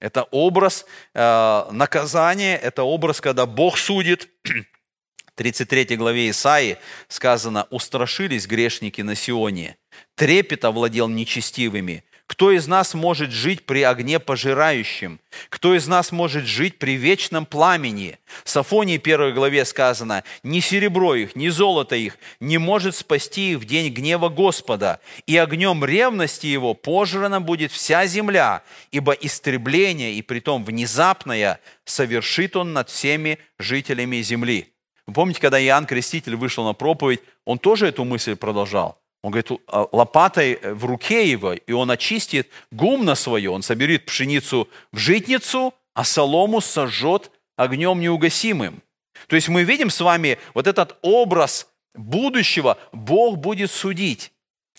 [0.00, 4.28] Это образ э, наказания, это образ, когда Бог судит.
[5.34, 9.76] 33 главе Исаии сказано, «Устрашились грешники на Сионе,
[10.14, 15.18] трепет овладел нечестивыми, кто из нас может жить при огне пожирающем?
[15.48, 18.18] Кто из нас может жить при вечном пламени?
[18.44, 23.60] В Сафонии 1 главе сказано, «Ни серебро их, ни золото их не может спасти их
[23.60, 28.62] в день гнева Господа, и огнем ревности его пожрана будет вся земля,
[28.92, 34.74] ибо истребление, и притом внезапное, совершит он над всеми жителями земли».
[35.06, 39.00] Вы помните, когда Иоанн Креститель вышел на проповедь, он тоже эту мысль продолжал.
[39.28, 44.06] Он говорит, а, лопатой э, в руке его, и он очистит гумно свое, он соберет
[44.06, 48.82] пшеницу в житницу, а солому сожжет огнем неугасимым.
[49.26, 54.32] То есть мы видим с вами вот этот образ будущего, Бог будет судить.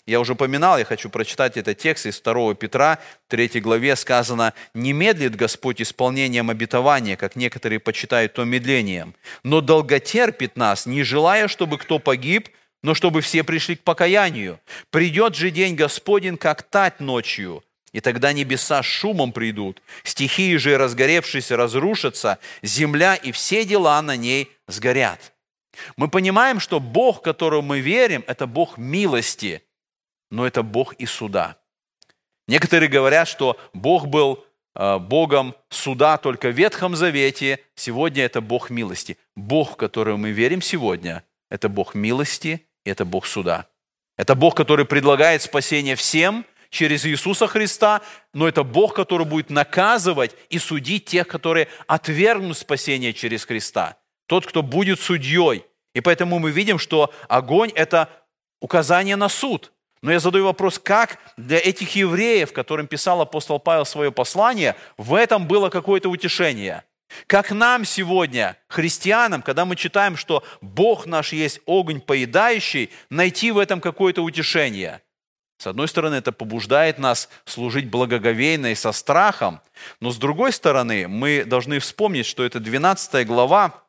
[0.04, 2.98] Я уже упоминал, я хочу прочитать этот текст из 2 Петра,
[3.28, 10.56] 3 главе сказано, «Не медлит Господь исполнением обетования, как некоторые почитают то медлением, но долготерпит
[10.56, 12.48] нас, не желая, чтобы кто погиб,
[12.82, 14.60] но чтобы все пришли к покаянию.
[14.90, 17.62] Придет же день Господень, как тать ночью,
[17.92, 24.50] и тогда небеса шумом придут, стихии же разгоревшиеся разрушатся, земля и все дела на ней
[24.68, 25.32] сгорят.
[25.96, 29.62] Мы понимаем, что Бог, которому мы верим, это Бог милости,
[30.30, 31.56] но это Бог и суда.
[32.46, 38.70] Некоторые говорят, что Бог был э, Богом суда только в Ветхом Завете, сегодня это Бог
[38.70, 39.18] милости.
[39.36, 43.66] Бог, в которого мы верим сегодня, это Бог милости это Бог суда.
[44.16, 48.00] Это Бог, который предлагает спасение всем через Иисуса Христа,
[48.32, 53.96] но это Бог, который будет наказывать и судить тех, которые отвергнут спасение через Христа.
[54.26, 55.64] Тот, кто будет судьей.
[55.94, 58.08] И поэтому мы видим, что огонь– это
[58.60, 59.72] указание на суд.
[60.02, 65.14] Но я задаю вопрос, как для этих евреев, которым писал апостол Павел свое послание, в
[65.14, 66.84] этом было какое-то утешение–
[67.26, 73.58] как нам сегодня, христианам, когда мы читаем, что Бог наш есть огонь поедающий, найти в
[73.58, 75.02] этом какое-то утешение?
[75.58, 79.60] С одной стороны, это побуждает нас служить благоговейно и со страхом,
[80.00, 83.84] но с другой стороны, мы должны вспомнить, что это 12 глава,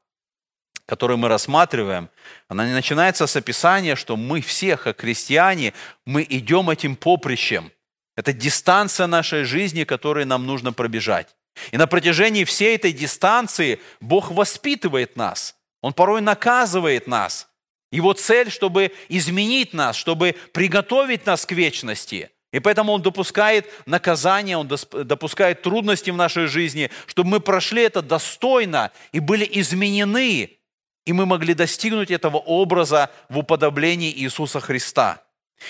[0.85, 2.09] которую мы рассматриваем,
[2.49, 5.73] она не начинается с описания, что мы все, как христиане,
[6.05, 7.71] мы идем этим поприщем.
[8.17, 11.33] Это дистанция нашей жизни, которую нам нужно пробежать.
[11.71, 15.55] И на протяжении всей этой дистанции Бог воспитывает нас.
[15.81, 17.47] Он порой наказывает нас.
[17.91, 22.29] Его цель, чтобы изменить нас, чтобы приготовить нас к вечности.
[22.53, 28.01] И поэтому Он допускает наказание, Он допускает трудности в нашей жизни, чтобы мы прошли это
[28.01, 30.57] достойно и были изменены,
[31.05, 35.23] и мы могли достигнуть этого образа в уподоблении Иисуса Христа.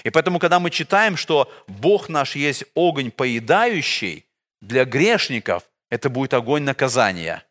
[0.03, 4.25] И поэтому, когда мы читаем, что Бог наш есть огонь поедающий,
[4.61, 7.43] для грешников это будет огонь наказания.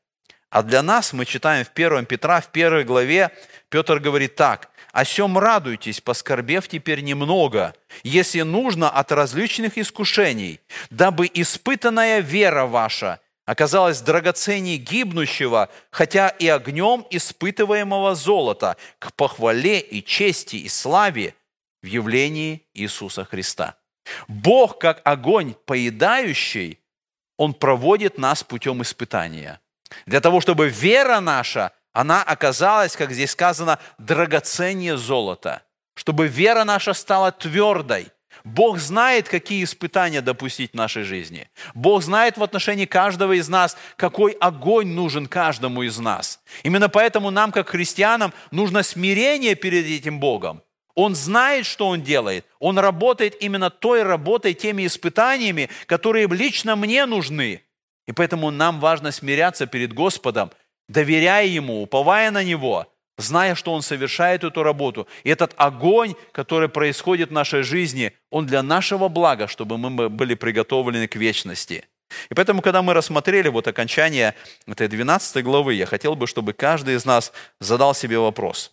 [0.49, 3.31] А для нас мы читаем в 1 Петра, в первой главе,
[3.69, 10.59] Петр говорит так, «О сем радуйтесь, поскорбев теперь немного, если нужно от различных искушений,
[10.91, 20.05] дабы испытанная вера ваша оказалась драгоценней гибнущего, хотя и огнем испытываемого золота, к похвале и
[20.05, 21.35] чести и славе
[21.83, 23.77] в явлении Иисуса Христа».
[24.27, 26.81] Бог, как огонь поедающий,
[27.41, 29.61] он проводит нас путем испытания.
[30.05, 35.63] Для того, чтобы вера наша, она оказалась, как здесь сказано, драгоценнее золота.
[35.95, 38.09] Чтобы вера наша стала твердой.
[38.45, 41.49] Бог знает, какие испытания допустить в нашей жизни.
[41.73, 46.41] Бог знает в отношении каждого из нас, какой огонь нужен каждому из нас.
[46.63, 50.63] Именно поэтому нам, как христианам, нужно смирение перед этим Богом.
[51.01, 52.45] Он знает, что он делает.
[52.59, 57.63] Он работает именно той работой, теми испытаниями, которые лично мне нужны.
[58.07, 60.51] И поэтому нам важно смиряться перед Господом,
[60.89, 62.87] доверяя Ему, уповая на Него,
[63.17, 65.09] зная, что Он совершает эту работу.
[65.25, 70.35] И этот огонь, который происходит в нашей жизни, он для нашего блага, чтобы мы были
[70.35, 71.87] приготовлены к вечности.
[72.29, 74.35] И поэтому, когда мы рассмотрели вот окончание
[74.67, 78.73] этой 12 главы, я хотел бы, чтобы каждый из нас задал себе вопрос.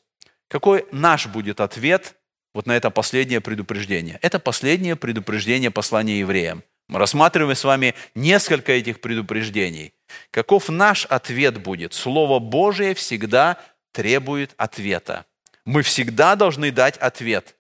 [0.49, 2.16] Какой наш будет ответ
[2.57, 4.17] вот на это последнее предупреждение?
[4.23, 6.63] Это последнее предупреждение послания евреям.
[6.87, 9.93] Мы рассматриваем с вами несколько этих предупреждений.
[10.31, 11.93] Каков наш ответ будет?
[11.93, 13.59] Слово Божие всегда
[13.91, 15.27] требует ответа.
[15.65, 17.55] Мы всегда должны дать ответ.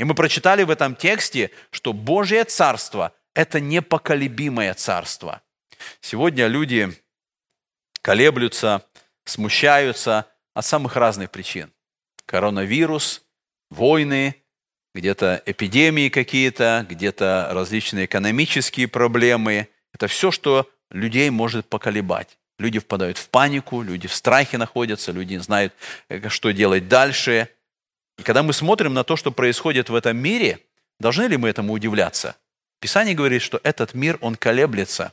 [0.00, 5.42] И мы прочитали в этом тексте, что Божье Царство– это непоколебимое Царство.
[6.00, 6.92] Сегодня люди
[8.02, 8.84] колеблются,
[9.24, 11.70] смущаются от самых разных причин.
[12.26, 13.22] Коронавирус,
[13.70, 14.39] войны,
[14.94, 19.68] где-то эпидемии какие-то, где-то различные экономические проблемы.
[19.92, 22.38] Это все, что людей может поколебать.
[22.58, 25.72] Люди впадают в панику, люди в страхе находятся, люди не знают,
[26.08, 27.48] э, что делать дальше.
[28.18, 30.58] И когда мы смотрим на то, что происходит в этом мире,
[30.98, 32.36] должны ли мы этому удивляться?
[32.80, 35.12] Писание говорит, что этот мир, он колеблется.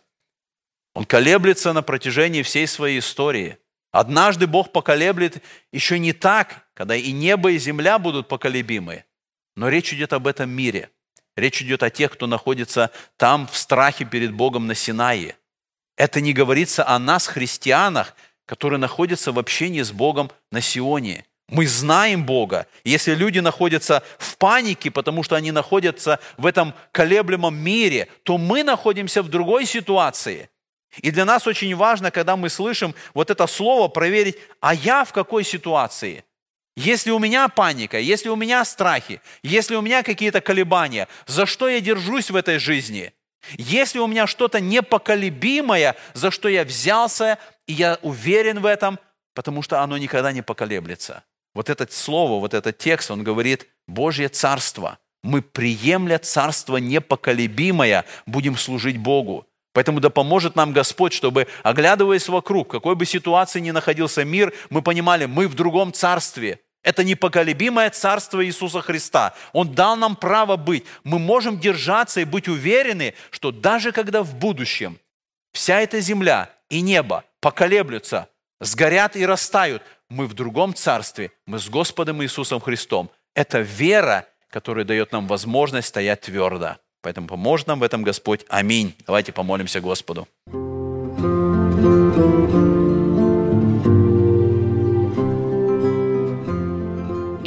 [0.94, 3.58] Он колеблется на протяжении всей своей истории.
[3.92, 9.06] Однажды Бог поколеблет еще не так, когда и небо, и земля будут поколебимы.
[9.58, 10.92] Но речь идет об этом мире.
[11.36, 15.36] Речь идет о тех, кто находится там в страхе перед Богом на Синае.
[15.98, 21.26] Это не говорится о нас, христианах, которые находятся в общении с Богом на Сионе.
[21.50, 22.68] Мы знаем Бога.
[22.84, 28.64] Если люди находятся в панике, потому что они находятся в этом колеблемом мире, то мы
[28.64, 30.52] находимся в другой ситуации.
[31.02, 35.14] И для нас очень важно, когда мы слышим вот это слово, проверить, а я в
[35.14, 36.24] какой ситуации?
[36.78, 41.68] Если у меня паника, если у меня страхи, если у меня какие-то колебания, за что
[41.68, 43.12] я держусь в этой жизни–
[43.56, 49.00] если у меня что-то непоколебимое, за что я взялся, и я уверен в этом,
[49.34, 51.24] потому что оно никогда не поколеблется.
[51.54, 55.00] Вот это слово, вот этот текст, он говорит, Божье Царство.
[55.24, 59.46] Мы, приемля Царство непоколебимое, будем служить Богу.
[59.74, 64.82] Поэтому да поможет нам Господь, чтобы, оглядываясь вокруг, какой бы ситуации ни находился мир, мы
[64.82, 69.34] понимали, мы в другом царстве– это непоколебимое царство Иисуса Христа.
[69.52, 70.86] Он дал нам право быть.
[71.04, 74.98] Мы можем держаться и быть уверены, что даже когда в будущем
[75.52, 78.30] вся эта земля и небо поколеблются,
[78.62, 83.12] сгорят и растают, мы в другом царстве, мы с Господом Иисусом Христом.
[83.36, 86.78] Это вера, которая дает нам возможность стоять твердо.
[87.02, 88.46] Поэтому поможет нам в этом Господь.
[88.48, 88.96] Аминь.
[89.06, 90.26] Давайте помолимся Господу.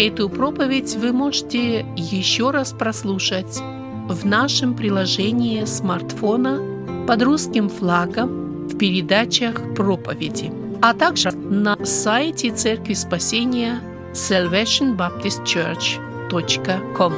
[0.01, 3.61] Эту проповедь вы можете еще раз прослушать
[4.09, 12.95] в нашем приложении смартфона под русским флагом в передачах проповеди, а также на сайте Церкви
[12.95, 13.83] Спасения
[14.15, 17.13] salvationbaptistchurch.com.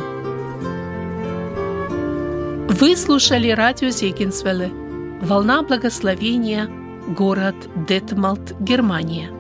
[2.69, 4.73] Вы слушали радио Зегенсвелле
[5.23, 6.69] «Волна благословения»,
[7.07, 7.55] город
[7.89, 9.31] Детмалт, Германия.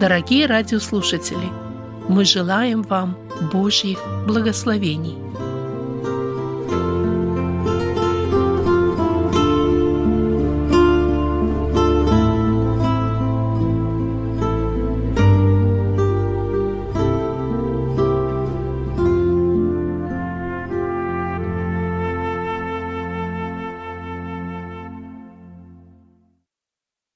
[0.00, 1.50] Дорогие радиослушатели–
[2.08, 3.16] мы желаем вам
[3.52, 5.16] Божьих благословений.